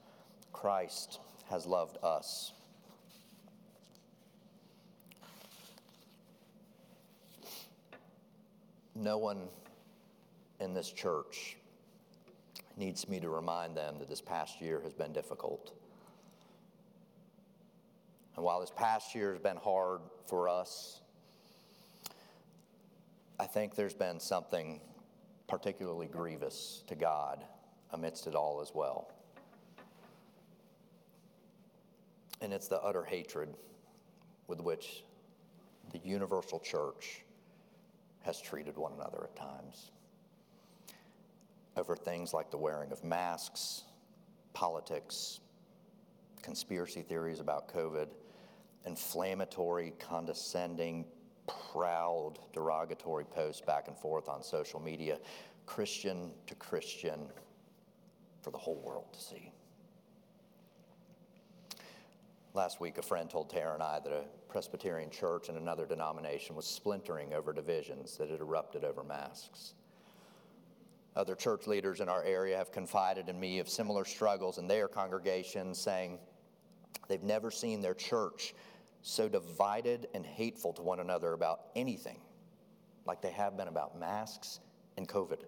Christ 0.53 1.21
has 1.51 1.67
loved 1.67 1.99
us. 2.03 2.53
No 8.95 9.19
one 9.19 9.49
in 10.61 10.75
this 10.75 10.91
church 10.91 11.57
needs 12.77 13.09
me 13.09 13.21
to 13.21 13.29
remind 13.29 13.77
them 13.77 13.99
that 13.99 14.09
this 14.09 14.21
past 14.21 14.61
year 14.61 14.81
has 14.83 14.93
been 14.93 15.13
difficult. 15.13 15.73
And 18.37 18.45
while 18.45 18.61
this 18.61 18.73
past 18.75 19.15
year 19.15 19.33
has 19.33 19.41
been 19.41 19.57
hard 19.57 20.01
for 20.27 20.49
us, 20.49 21.01
I 23.39 23.47
think 23.47 23.75
there's 23.75 23.95
been 23.95 24.21
something 24.21 24.81
particularly 25.49 26.07
grievous 26.07 26.83
to 26.87 26.95
God 26.95 27.45
amidst 27.93 28.27
it 28.27 28.35
all 28.35 28.61
as 28.61 28.73
well. 28.75 29.13
And 32.41 32.53
it's 32.53 32.69
the 32.69 32.81
utter 32.81 33.05
hatred 33.05 33.55
with 34.47 34.61
which 34.61 35.03
the 35.93 35.99
universal 35.99 36.59
church 36.59 37.24
has 38.25 38.41
treated 38.41 38.77
one 38.77 38.93
another 38.93 39.25
at 39.25 39.37
times 39.37 39.91
over 41.77 41.97
things 41.97 42.33
like 42.33 42.51
the 42.51 42.57
wearing 42.57 42.93
of 42.93 43.03
masks, 43.05 43.83
politics, 44.53 45.41
conspiracy 46.43 47.03
theories 47.03 47.41
about 47.41 47.69
COVID, 47.73 48.07
inflammatory, 48.87 49.93
condescending, 49.99 51.05
proud, 51.73 52.35
derogatory 52.53 53.25
posts 53.25 53.61
back 53.61 53.89
and 53.89 53.97
forth 53.99 54.29
on 54.29 54.43
social 54.43 54.81
media, 54.81 55.19
Christian 55.67 56.31
to 56.47 56.55
Christian, 56.55 57.27
for 58.41 58.51
the 58.51 58.59
whole 58.59 58.81
world 58.85 59.13
to 59.13 59.21
see. 59.21 59.51
Last 62.55 62.81
week, 62.81 62.99
a 62.99 63.03
friend 63.03 63.29
told 63.29 63.51
Tara 63.51 63.75
and 63.75 63.83
I 63.83 63.99
that 63.99 64.13
a 64.13 64.27
Presbyterian 64.49 65.11
church 65.11 65.49
in 65.49 65.57
another 65.57 65.87
denomination 65.87 66.55
was 66.55 66.67
splintering 66.67 67.35
over 67.35 67.53
divisions 67.53 68.17
that 68.17 68.31
had 68.31 68.39
erupted 68.39 68.85
over 68.85 69.03
masks. 69.03 69.75
Other 71.17 71.35
church 71.35 71.67
leaders 71.67 72.01
in 72.01 72.09
our 72.09 72.23
area 72.23 72.57
have 72.57 72.71
confided 72.71 73.29
in 73.29 73.41
me 73.41 73.59
of 73.59 73.69
similar 73.69 74.05
struggles 74.05 74.59
in 74.59 74.69
their 74.69 74.87
congregations, 74.87 75.81
saying 75.81 76.21
they've 77.09 77.25
never 77.25 77.51
seen 77.51 77.81
their 77.81 77.93
church 77.93 78.55
so 79.03 79.29
divided 79.29 80.07
and 80.15 80.25
hateful 80.25 80.73
to 80.75 80.83
one 80.83 81.01
another 81.01 81.33
about 81.33 81.63
anything 81.75 82.21
like 83.05 83.21
they 83.21 83.33
have 83.33 83.57
been 83.57 83.69
about 83.69 83.99
masks 83.99 84.61
and 84.97 85.09
COVID. 85.09 85.41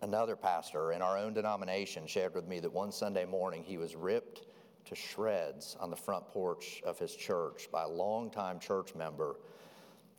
Another 0.00 0.34
pastor 0.34 0.92
in 0.92 1.02
our 1.02 1.18
own 1.18 1.34
denomination 1.34 2.06
shared 2.06 2.34
with 2.34 2.48
me 2.48 2.58
that 2.60 2.72
one 2.72 2.90
Sunday 2.90 3.26
morning 3.26 3.62
he 3.62 3.76
was 3.76 3.94
ripped 3.94 4.46
to 4.90 4.96
shreds 4.96 5.76
on 5.78 5.88
the 5.88 5.96
front 5.96 6.26
porch 6.26 6.82
of 6.84 6.98
his 6.98 7.14
church 7.14 7.68
by 7.70 7.84
a 7.84 7.88
longtime 7.88 8.58
church 8.58 8.92
member 8.96 9.36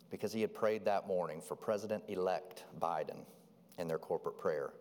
because 0.09 0.31
he 0.31 0.39
had 0.39 0.53
prayed 0.53 0.85
that 0.85 1.05
morning 1.05 1.41
for 1.41 1.57
President 1.57 2.01
elect 2.07 2.63
Biden 2.79 3.25
in 3.77 3.89
their 3.89 3.97
corporate 3.97 4.37
prayer. 4.37 4.71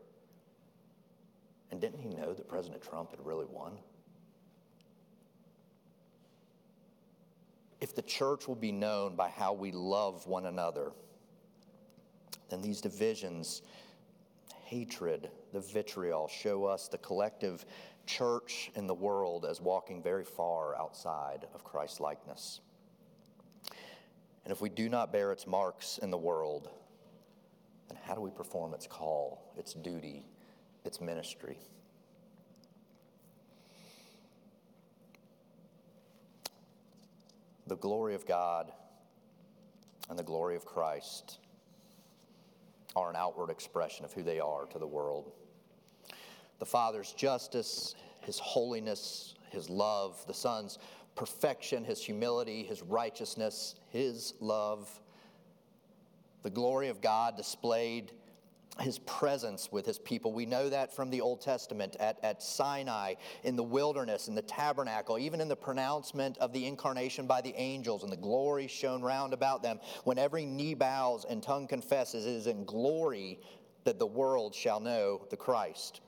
And 1.73 1.81
didn't 1.81 1.99
he 1.99 2.09
know 2.09 2.33
that 2.33 2.49
President 2.49 2.81
Trump 2.83 3.11
had 3.11 3.19
really 3.25 3.47
won? 3.51 3.79
If 7.81 7.97
the 7.97 8.03
church 8.03 8.47
will 8.47 8.55
be 8.55 8.71
known 8.71 9.17
by 9.17 9.29
how 9.29 9.53
we 9.53 9.73
love 9.73 10.25
one 10.29 10.47
another, 10.47 10.93
then 12.49 12.63
these 12.63 12.81
divisions, 12.81 13.63
hatred, 14.65 15.31
the 15.53 15.61
vitriol 15.61 16.29
show 16.29 16.65
us 16.65 16.87
the 16.87 16.99
collective 16.99 17.65
church 18.11 18.71
in 18.75 18.87
the 18.87 18.95
world 18.95 19.47
as 19.49 19.61
walking 19.61 20.03
very 20.03 20.25
far 20.25 20.77
outside 20.77 21.47
of 21.55 21.63
Christ 21.63 22.01
likeness. 22.01 22.61
And 24.45 24.53
if 24.53 24.61
we 24.61 24.69
do 24.69 24.89
not 24.89 25.13
bear 25.13 25.31
its 25.31 25.47
marks 25.47 25.99
in 25.99 26.11
the 26.11 26.19
world, 26.19 26.71
then 27.89 27.99
how 28.03 28.15
do 28.15 28.21
we 28.21 28.31
perform 28.31 28.75
its 28.75 28.87
call, 28.87 29.53
its 29.57 29.75
duty, 29.75 30.25
its 30.85 31.01
ministry? 31.01 31.59
The 37.69 37.77
glory 37.77 38.17
of 38.17 38.27
God 38.27 38.73
and 40.09 40.19
the 40.19 40.25
glory 40.25 40.57
of 40.57 40.65
Christ 40.65 41.39
are 42.97 43.09
an 43.09 43.15
outward 43.15 43.51
expression 43.51 44.05
of 44.05 44.13
who 44.13 44.25
they 44.25 44.41
are 44.41 44.67
to 44.67 44.81
the 44.81 44.87
world 44.87 45.31
the 46.61 46.67
Father's 46.67 47.13
justice, 47.13 47.97
his 48.21 48.39
holiness, 48.39 49.35
his 49.51 49.69
love, 49.69 50.23
the 50.29 50.35
Son's 50.35 50.79
perfection, 51.17 51.85
his 51.85 52.05
humility, 52.05 52.63
his 52.63 52.83
righteousness, 52.83 53.75
his 53.89 54.35
love, 54.41 55.01
the 56.43 56.51
glory 56.51 56.89
of 56.89 57.01
God 57.01 57.37
displayed 57.37 58.13
his 58.79 58.99
presence 59.01 59.71
with 59.73 59.85
his 59.85 59.99
people. 59.99 60.33
We 60.33 60.47
know 60.47 60.69
that 60.71 60.95
from 60.95 61.11
the 61.11 61.21
Old 61.21 61.41
Testament 61.41 61.97
at, 62.01 62.19
at 62.23 62.43
Sinai, 62.43 63.15
in 63.43 63.57
the 63.57 63.63
wilderness, 63.63 64.29
in 64.29 64.35
the 64.35 64.43
tabernacle, 64.43 65.19
even 65.19 65.41
in 65.41 65.49
the 65.49 65.57
pronouncement 65.57 66.39
of 66.39 66.53
the 66.53 66.67
incarnation 66.67 67.27
by 67.27 67.41
the 67.41 67.55
angels 67.57 68.05
and 68.05 68.13
the 68.13 68.17
glory 68.17 68.67
shown 68.67 69.03
round 69.03 69.35
about 69.35 69.63
them. 69.63 69.81
When 70.05 70.19
every 70.19 70.47
knee 70.47 70.75
bows 70.75 71.27
and 71.29 71.43
tongue 71.43 71.67
confesses, 71.67 72.25
it 72.25 72.31
is 72.31 72.47
in 72.47 72.65
glory 72.65 73.41
that 73.85 73.99
the 73.99 74.07
world 74.07 74.55
shall 74.55 74.81
know 74.81 75.27
the 75.31 75.37
Christ. 75.37 76.01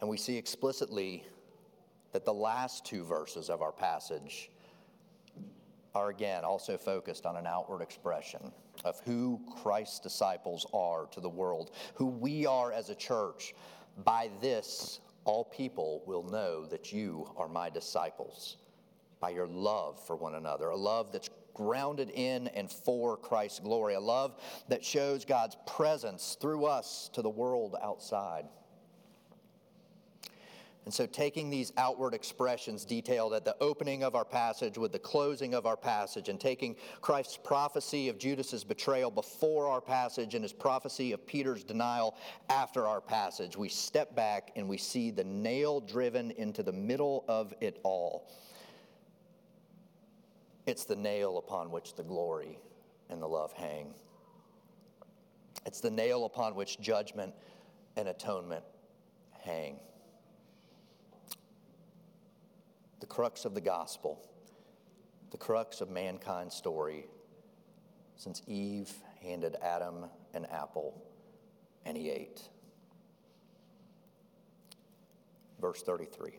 And 0.00 0.08
we 0.08 0.16
see 0.16 0.36
explicitly 0.36 1.24
that 2.12 2.24
the 2.24 2.32
last 2.32 2.84
two 2.84 3.04
verses 3.04 3.50
of 3.50 3.62
our 3.62 3.72
passage 3.72 4.50
are 5.94 6.10
again 6.10 6.44
also 6.44 6.76
focused 6.76 7.26
on 7.26 7.36
an 7.36 7.46
outward 7.46 7.82
expression 7.82 8.52
of 8.84 9.00
who 9.00 9.40
Christ's 9.62 9.98
disciples 9.98 10.66
are 10.72 11.06
to 11.12 11.20
the 11.20 11.28
world, 11.28 11.72
who 11.94 12.06
we 12.06 12.46
are 12.46 12.72
as 12.72 12.90
a 12.90 12.94
church. 12.94 13.54
By 14.04 14.30
this, 14.40 15.00
all 15.24 15.44
people 15.44 16.02
will 16.06 16.22
know 16.22 16.66
that 16.66 16.92
you 16.92 17.30
are 17.36 17.48
my 17.48 17.68
disciples, 17.68 18.58
by 19.20 19.30
your 19.30 19.48
love 19.48 20.00
for 20.06 20.16
one 20.16 20.36
another, 20.36 20.70
a 20.70 20.76
love 20.76 21.12
that's 21.12 21.30
grounded 21.54 22.10
in 22.10 22.46
and 22.48 22.70
for 22.70 23.16
Christ's 23.16 23.58
glory, 23.58 23.94
a 23.94 24.00
love 24.00 24.40
that 24.68 24.84
shows 24.84 25.24
God's 25.24 25.56
presence 25.66 26.36
through 26.40 26.66
us 26.66 27.10
to 27.14 27.22
the 27.22 27.28
world 27.28 27.74
outside. 27.82 28.44
And 30.88 30.94
so, 30.94 31.04
taking 31.04 31.50
these 31.50 31.70
outward 31.76 32.14
expressions 32.14 32.86
detailed 32.86 33.34
at 33.34 33.44
the 33.44 33.54
opening 33.60 34.02
of 34.02 34.14
our 34.14 34.24
passage 34.24 34.78
with 34.78 34.90
the 34.90 34.98
closing 34.98 35.52
of 35.52 35.66
our 35.66 35.76
passage, 35.76 36.30
and 36.30 36.40
taking 36.40 36.76
Christ's 37.02 37.36
prophecy 37.36 38.08
of 38.08 38.16
Judas's 38.16 38.64
betrayal 38.64 39.10
before 39.10 39.68
our 39.68 39.82
passage 39.82 40.34
and 40.34 40.42
his 40.42 40.54
prophecy 40.54 41.12
of 41.12 41.26
Peter's 41.26 41.62
denial 41.62 42.16
after 42.48 42.86
our 42.86 43.02
passage, 43.02 43.54
we 43.54 43.68
step 43.68 44.16
back 44.16 44.50
and 44.56 44.66
we 44.66 44.78
see 44.78 45.10
the 45.10 45.24
nail 45.24 45.78
driven 45.80 46.30
into 46.30 46.62
the 46.62 46.72
middle 46.72 47.22
of 47.28 47.52
it 47.60 47.80
all. 47.82 48.32
It's 50.64 50.86
the 50.86 50.96
nail 50.96 51.36
upon 51.36 51.70
which 51.70 51.96
the 51.96 52.02
glory 52.02 52.58
and 53.10 53.20
the 53.20 53.28
love 53.28 53.52
hang. 53.52 53.92
It's 55.66 55.80
the 55.80 55.90
nail 55.90 56.24
upon 56.24 56.54
which 56.54 56.80
judgment 56.80 57.34
and 57.98 58.08
atonement 58.08 58.64
hang. 59.44 59.80
The 63.00 63.06
crux 63.06 63.44
of 63.44 63.54
the 63.54 63.60
gospel, 63.60 64.28
the 65.30 65.36
crux 65.36 65.80
of 65.80 65.90
mankind's 65.90 66.54
story 66.54 67.06
since 68.16 68.42
Eve 68.46 68.92
handed 69.22 69.56
Adam 69.62 70.06
an 70.34 70.44
apple 70.46 71.02
and 71.84 71.96
he 71.96 72.10
ate. 72.10 72.42
Verse 75.60 75.82
33 75.82 76.32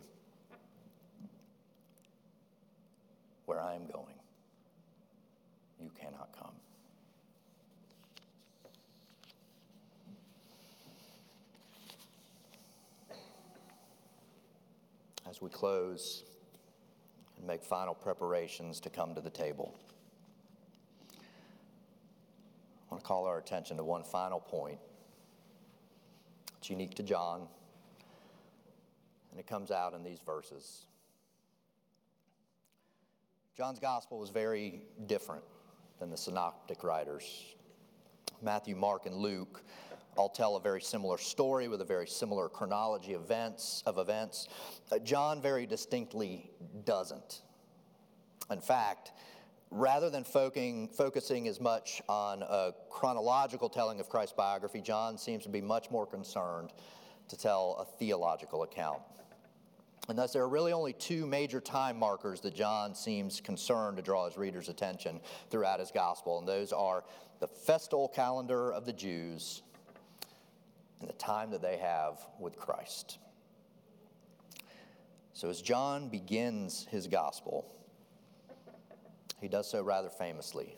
Where 3.46 3.62
I 3.62 3.74
am 3.74 3.88
going, 3.88 4.16
you 5.82 5.90
cannot 6.00 6.30
come. 6.38 6.52
As 15.30 15.42
we 15.42 15.50
close, 15.50 16.24
make 17.50 17.64
final 17.64 17.96
preparations 17.96 18.80
to 18.80 18.92
come 18.92 19.16
to 19.16 19.22
the 19.22 19.30
table. 19.30 19.74
I 21.12 22.94
want 22.94 23.04
to 23.04 23.08
call 23.08 23.26
our 23.26 23.40
attention 23.40 23.76
to 23.78 23.84
one 23.84 24.04
final 24.04 24.40
point. 24.40 24.78
It's 26.60 26.70
unique 26.70 26.94
to 26.96 27.04
John, 27.04 27.48
and 29.32 29.40
it 29.40 29.48
comes 29.48 29.72
out 29.72 29.96
in 29.96 30.04
these 30.04 30.20
verses. 30.24 30.86
John's 33.58 33.80
gospel 33.80 34.20
was 34.20 34.30
very 34.30 34.84
different 35.08 35.44
than 36.00 36.12
the 36.12 36.18
synoptic 36.18 36.84
writers. 36.84 37.46
Matthew, 38.44 38.76
Mark, 38.76 39.08
and 39.08 39.16
Luke 39.16 39.64
all 40.20 40.28
tell 40.28 40.58
a 40.58 40.62
very 40.62 40.82
similar 40.82 41.18
story 41.18 41.70
with 41.70 41.80
a 41.80 41.86
very 41.86 42.06
similar 42.06 42.50
chronology 42.50 43.14
events 43.14 43.82
of 43.86 43.98
events. 43.98 44.50
Uh, 44.92 45.00
John 45.00 45.42
very 45.42 45.66
distinctly 45.66 46.52
doesn't. 46.84 47.42
In 48.52 48.60
fact, 48.60 49.14
rather 49.72 50.10
than 50.10 50.26
focusing, 50.26 50.90
focusing 50.90 51.48
as 51.48 51.62
much 51.62 52.02
on 52.10 52.44
a 52.44 52.74
chronological 52.90 53.70
telling 53.70 54.02
of 54.02 54.10
Christ's 54.10 54.36
biography, 54.36 54.82
John 54.82 55.18
seems 55.18 55.44
to 55.44 55.50
be 55.50 55.62
much 55.62 55.90
more 55.90 56.06
concerned 56.06 56.74
to 57.30 57.38
tell 57.38 57.78
a 57.80 57.86
theological 57.98 58.64
account. 58.64 59.02
And 60.10 60.18
thus, 60.18 60.34
there 60.34 60.42
are 60.42 60.50
really 60.50 60.74
only 60.74 60.92
two 60.92 61.28
major 61.28 61.62
time 61.62 61.98
markers 61.98 62.42
that 62.42 62.56
John 62.56 62.94
seems 62.94 63.40
concerned 63.40 63.96
to 63.96 64.04
draw 64.04 64.26
his 64.26 64.38
readers' 64.38 64.68
attention 64.68 65.22
throughout 65.50 65.80
his 65.80 65.92
gospel, 65.92 66.40
and 66.40 66.48
those 66.48 66.74
are 66.74 67.06
the 67.40 67.48
festal 67.48 68.10
calendar 68.10 68.74
of 68.74 68.86
the 68.86 68.92
Jews 68.92 69.62
the 71.08 71.14
time 71.14 71.52
that 71.52 71.62
they 71.62 71.78
have 71.78 72.26
with 72.40 72.58
Christ. 72.58 73.20
So, 75.34 75.50
as 75.50 75.62
John 75.62 76.10
begins 76.10 76.86
his 76.90 77.08
gospel, 77.08 77.66
he 79.40 79.48
does 79.48 79.70
so 79.70 79.82
rather 79.82 80.10
famously. 80.10 80.78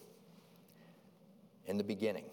In 1.66 1.78
the 1.78 1.84
beginning, 1.84 2.26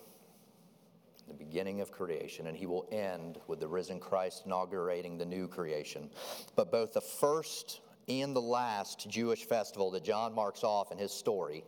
the 1.29 1.35
beginning 1.35 1.81
of 1.81 1.91
creation, 1.91 2.47
and 2.47 2.57
he 2.57 2.67
will 2.67 2.87
end 2.91 3.39
with 3.47 3.61
the 3.61 3.69
risen 3.69 4.01
Christ 4.01 4.43
inaugurating 4.47 5.19
the 5.19 5.25
new 5.25 5.47
creation. 5.47 6.11
But 6.57 6.73
both 6.73 6.93
the 6.93 7.01
first 7.01 7.81
and 8.09 8.35
the 8.35 8.41
last 8.41 9.09
Jewish 9.09 9.45
festival 9.45 9.91
that 9.93 10.05
John 10.05 10.35
marks 10.35 10.65
off 10.65 10.91
in 10.91 10.99
his 10.99 11.13
story 11.13 11.65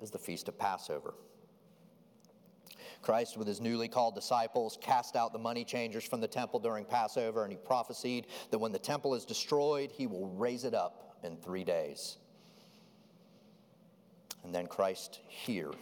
is 0.00 0.10
the 0.10 0.18
Feast 0.18 0.48
of 0.48 0.58
Passover. 0.58 1.14
Christ, 3.02 3.36
with 3.36 3.46
his 3.46 3.60
newly 3.60 3.88
called 3.88 4.14
disciples, 4.14 4.78
cast 4.80 5.16
out 5.16 5.32
the 5.32 5.38
money 5.38 5.64
changers 5.64 6.04
from 6.04 6.20
the 6.20 6.28
temple 6.28 6.60
during 6.60 6.84
Passover, 6.84 7.44
and 7.44 7.52
he 7.52 7.58
prophesied 7.58 8.26
that 8.50 8.58
when 8.58 8.72
the 8.72 8.78
temple 8.78 9.14
is 9.14 9.24
destroyed, 9.24 9.90
he 9.90 10.06
will 10.06 10.28
raise 10.28 10.64
it 10.64 10.74
up 10.74 11.16
in 11.22 11.36
three 11.36 11.64
days. 11.64 12.18
And 14.44 14.54
then 14.54 14.66
Christ 14.66 15.20
here 15.26 15.72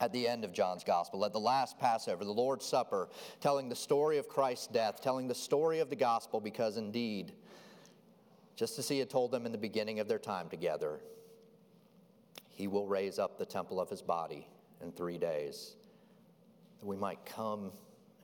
at 0.00 0.12
the 0.12 0.28
end 0.28 0.44
of 0.44 0.52
John's 0.52 0.84
gospel, 0.84 1.24
at 1.24 1.32
the 1.32 1.40
last 1.40 1.78
Passover, 1.78 2.24
the 2.24 2.30
Lord's 2.30 2.66
Supper, 2.66 3.08
telling 3.40 3.68
the 3.68 3.76
story 3.76 4.18
of 4.18 4.28
Christ's 4.28 4.66
death, 4.66 5.00
telling 5.00 5.26
the 5.26 5.34
story 5.34 5.80
of 5.80 5.88
the 5.88 5.96
gospel, 5.96 6.40
because 6.40 6.76
indeed, 6.76 7.32
just 8.56 8.78
as 8.78 8.88
he 8.88 8.98
had 8.98 9.08
told 9.08 9.30
them 9.30 9.46
in 9.46 9.52
the 9.52 9.58
beginning 9.58 10.00
of 10.00 10.08
their 10.08 10.18
time 10.18 10.48
together, 10.48 11.00
he 12.50 12.66
will 12.66 12.86
raise 12.86 13.18
up 13.18 13.38
the 13.38 13.46
temple 13.46 13.80
of 13.80 13.88
his 13.88 14.02
body 14.02 14.46
in 14.82 14.92
three 14.92 15.18
days, 15.18 15.76
that 16.80 16.86
we 16.86 16.96
might 16.96 17.24
come 17.24 17.72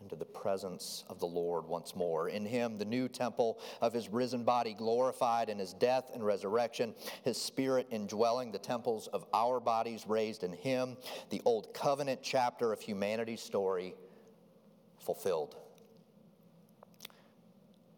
into 0.03 0.17
the 0.17 0.25
presence 0.25 1.05
of 1.09 1.21
the 1.21 1.27
Lord 1.27 1.67
once 1.67 1.95
more. 1.95 2.29
In 2.29 2.45
him, 2.45 2.77
the 2.77 2.85
new 2.85 3.09
temple 3.09 3.61
of 3.81 3.93
his 3.93 4.09
risen 4.09 4.43
body 4.43 4.75
glorified 4.75 5.49
in 5.49 5.59
his 5.59 5.73
death 5.73 6.11
and 6.12 6.25
resurrection, 6.25 6.95
his 7.23 7.41
spirit 7.41 7.87
indwelling 7.91 8.51
the 8.51 8.59
temples 8.59 9.07
of 9.09 9.25
our 9.33 9.61
bodies 9.61 10.05
raised 10.09 10.43
in 10.43 10.53
him, 10.53 10.97
the 11.31 11.41
old 11.45 11.73
covenant 11.73 12.21
chapter 12.23 12.73
of 12.73 12.81
humanity's 12.81 13.41
story 13.41 13.95
fulfilled. 14.99 15.57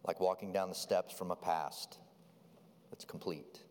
Like 0.07 0.21
walking 0.21 0.53
down 0.53 0.69
the 0.69 0.75
steps 0.75 1.15
from 1.17 1.31
a 1.31 1.37
past 1.37 1.99
that's 2.91 3.07
complete. 3.07 3.64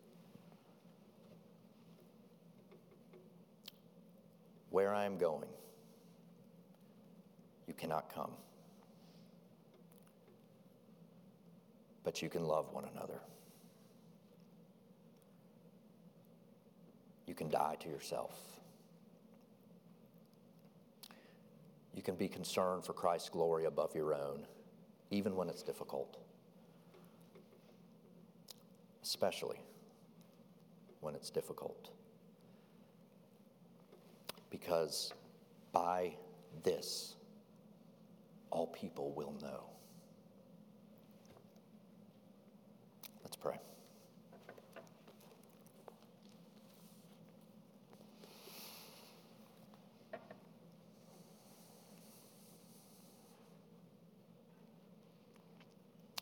Where 4.74 4.92
I 4.92 5.04
am 5.04 5.18
going 5.18 5.46
you 7.68 7.74
cannot 7.74 8.12
come. 8.12 8.32
But 12.02 12.20
you 12.20 12.28
can 12.28 12.42
love 12.42 12.72
one 12.72 12.84
another. 12.92 13.20
You 17.28 17.34
can 17.34 17.48
die 17.48 17.76
to 17.82 17.88
yourself. 17.88 18.36
You 21.94 22.02
can 22.02 22.16
be 22.16 22.26
concerned 22.26 22.84
for 22.84 22.94
Christ's 22.94 23.28
glory 23.28 23.66
above 23.66 23.94
your 23.94 24.12
own, 24.12 24.44
even 25.12 25.36
when 25.36 25.48
it's 25.48 25.62
difficult, 25.62 26.18
especially 29.04 29.60
when 31.00 31.14
it's 31.14 31.30
difficult. 31.30 31.93
Because 34.60 35.12
by 35.72 36.14
this, 36.62 37.16
all 38.52 38.68
people 38.68 39.12
will 39.16 39.34
know. 39.42 39.64
Let's 43.24 43.34
pray. 43.34 43.56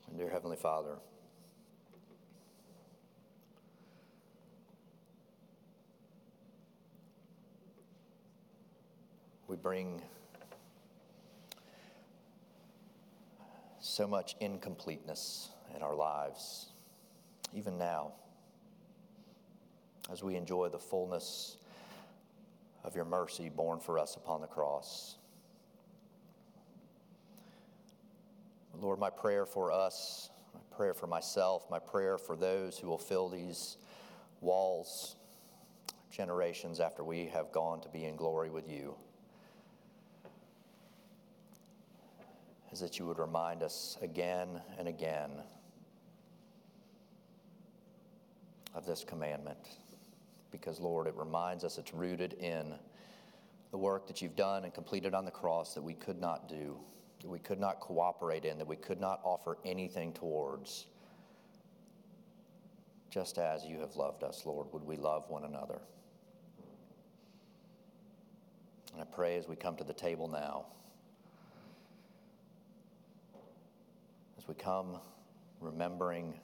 And 0.09 0.17
dear 0.17 0.31
Heavenly 0.31 0.57
Father, 0.57 0.97
bring 9.63 10.03
so 13.79 14.07
much 14.07 14.35
incompleteness 14.41 15.51
in 15.77 15.83
our 15.83 15.95
lives, 15.95 16.67
even 17.55 17.79
now, 17.79 18.13
as 20.11 20.23
we 20.23 20.35
enjoy 20.35 20.69
the 20.69 20.79
fullness 20.79 21.59
of 22.85 22.97
your 22.97 23.05
mercy 23.05 23.49
born 23.49 23.79
for 23.79 23.99
us 23.99 24.17
upon 24.17 24.41
the 24.41 24.47
cross. 24.47 25.17
Lord, 28.81 28.99
my 28.99 29.11
prayer 29.11 29.47
for 29.47 29.71
us, 29.71 30.31
my 30.55 30.77
prayer 30.77 30.95
for 30.95 31.07
myself, 31.07 31.67
my 31.71 31.79
prayer 31.79 32.19
for 32.19 32.35
those 32.35 32.79
who 32.79 32.89
will 32.89 32.99
fill 32.99 33.29
these 33.29 33.77
walls 34.41 35.15
generations 36.11 36.81
after 36.81 37.05
we 37.05 37.27
have 37.27 37.53
gone 37.53 37.81
to 37.81 37.89
be 37.89 38.05
in 38.05 38.17
glory 38.17 38.51
with 38.51 38.69
you. 38.69 38.95
Is 42.73 42.81
that 42.81 42.99
you 42.99 43.07
would 43.07 43.19
remind 43.19 43.63
us 43.63 43.99
again 44.01 44.61
and 44.79 44.89
again 44.89 45.31
of 48.75 48.87
this 48.87 49.05
commandment. 49.05 49.59
Because, 50.51 50.81
Lord, 50.81 51.07
it 51.07 51.15
reminds 51.15 51.65
us 51.65 51.79
it's 51.79 51.93
rooted 51.93 52.33
in 52.35 52.75
the 53.71 53.79
work 53.79 54.07
that 54.07 54.23
you've 54.23 54.37
done 54.37 54.65
and 54.65 54.73
completed 54.73 55.15
on 55.15 55.25
the 55.25 55.31
cross 55.31 55.75
that 55.75 55.83
we 55.83 55.95
could 55.95 56.21
not 56.21 56.49
do, 56.49 56.77
that 57.21 57.29
we 57.29 57.39
could 57.39 57.61
not 57.61 57.81
cooperate 57.81 58.45
in, 58.45 58.59
that 58.59 58.67
we 58.67 58.77
could 58.77 59.01
not 59.01 59.21
offer 59.23 59.59
anything 59.65 60.13
towards. 60.13 60.87
Just 63.11 63.37
as 63.37 63.65
you 63.67 63.81
have 63.81 63.97
loved 63.97 64.23
us, 64.23 64.47
Lord, 64.47 64.67
would 64.73 64.85
we 64.85 64.97
love 64.97 65.25
one 65.29 65.45
another. 65.45 65.81
And 68.93 69.01
I 69.03 69.05
pray 69.05 69.37
as 69.37 69.49
we 69.49 69.57
come 69.57 69.77
to 69.77 69.85
the 69.85 69.93
table 69.93 70.29
now. 70.29 70.67
As 74.43 74.49
we 74.49 74.55
come 74.55 74.99
remembering, 75.61 76.35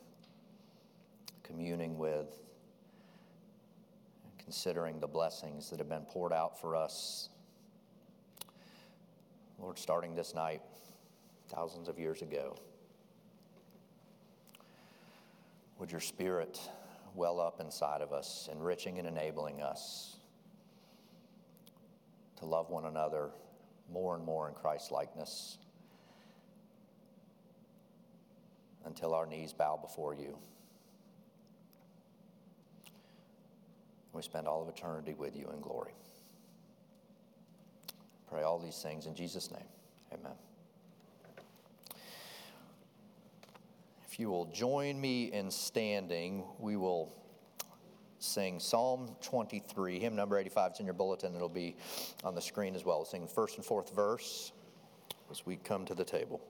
communing 1.43 1.99
with, 1.99 2.39
considering 4.39 5.01
the 5.01 5.07
blessings 5.07 5.69
that 5.71 5.79
have 5.81 5.89
been 5.89 6.05
poured 6.05 6.33
out 6.33 6.61
for 6.61 6.77
us. 6.77 7.29
Lord, 9.59 9.79
starting 9.79 10.15
this 10.15 10.35
night, 10.35 10.63
thousands 11.49 11.89
of 11.89 11.99
years 11.99 12.23
ago, 12.23 12.57
would 15.79 15.91
your 15.91 16.01
spirit 16.01 16.61
well 17.15 17.41
up 17.41 17.61
inside 17.61 18.01
of 18.01 18.13
us, 18.13 18.49
enriching 18.53 18.99
and 18.99 19.09
enabling 19.09 19.61
us 19.61 20.19
to 22.37 22.45
love 22.45 22.71
one 22.71 22.85
another 22.85 23.31
more 23.93 24.15
and 24.15 24.25
more 24.25 24.49
in 24.49 24.55
Christ's 24.55 24.93
likeness 24.93 25.59
until 28.89 29.15
our 29.15 29.27
knees 29.27 29.53
bow 29.53 29.79
before 29.81 30.15
you. 30.15 30.37
We 34.13 34.23
spend 34.23 34.49
all 34.49 34.63
of 34.63 34.69
eternity 34.69 35.15
with 35.15 35.37
you 35.37 35.49
in 35.55 35.61
glory. 35.61 35.93
Pray 38.29 38.43
all 38.43 38.59
these 38.59 38.83
things 38.83 39.07
in 39.07 39.15
Jesus' 39.15 39.51
name. 39.53 39.69
Amen. 40.13 40.33
If 44.11 44.19
you 44.19 44.29
will 44.29 44.47
join 44.47 45.01
me 45.01 45.27
in 45.27 45.51
standing, 45.51 46.43
we 46.59 46.77
will 46.77 47.15
sing 48.19 48.59
Psalm 48.59 49.15
23, 49.23 50.01
hymn 50.01 50.17
number 50.17 50.37
85. 50.37 50.71
It's 50.71 50.81
in 50.81 50.87
your 50.87 50.95
bulletin. 50.95 51.37
It'll 51.37 51.49
be 51.49 51.77
on 52.25 52.35
the 52.35 52.43
screen 52.43 52.75
as 52.75 52.85
well. 52.85 52.97
We'll 52.99 53.05
sing 53.05 53.23
the 53.23 53.29
first 53.29 53.57
and 53.57 53.65
fourth 53.65 53.95
verse 53.95 54.53
as 55.31 55.47
we 55.47 55.57
come 55.57 55.85
to 55.85 55.95
the 55.95 56.05
table. 56.05 56.41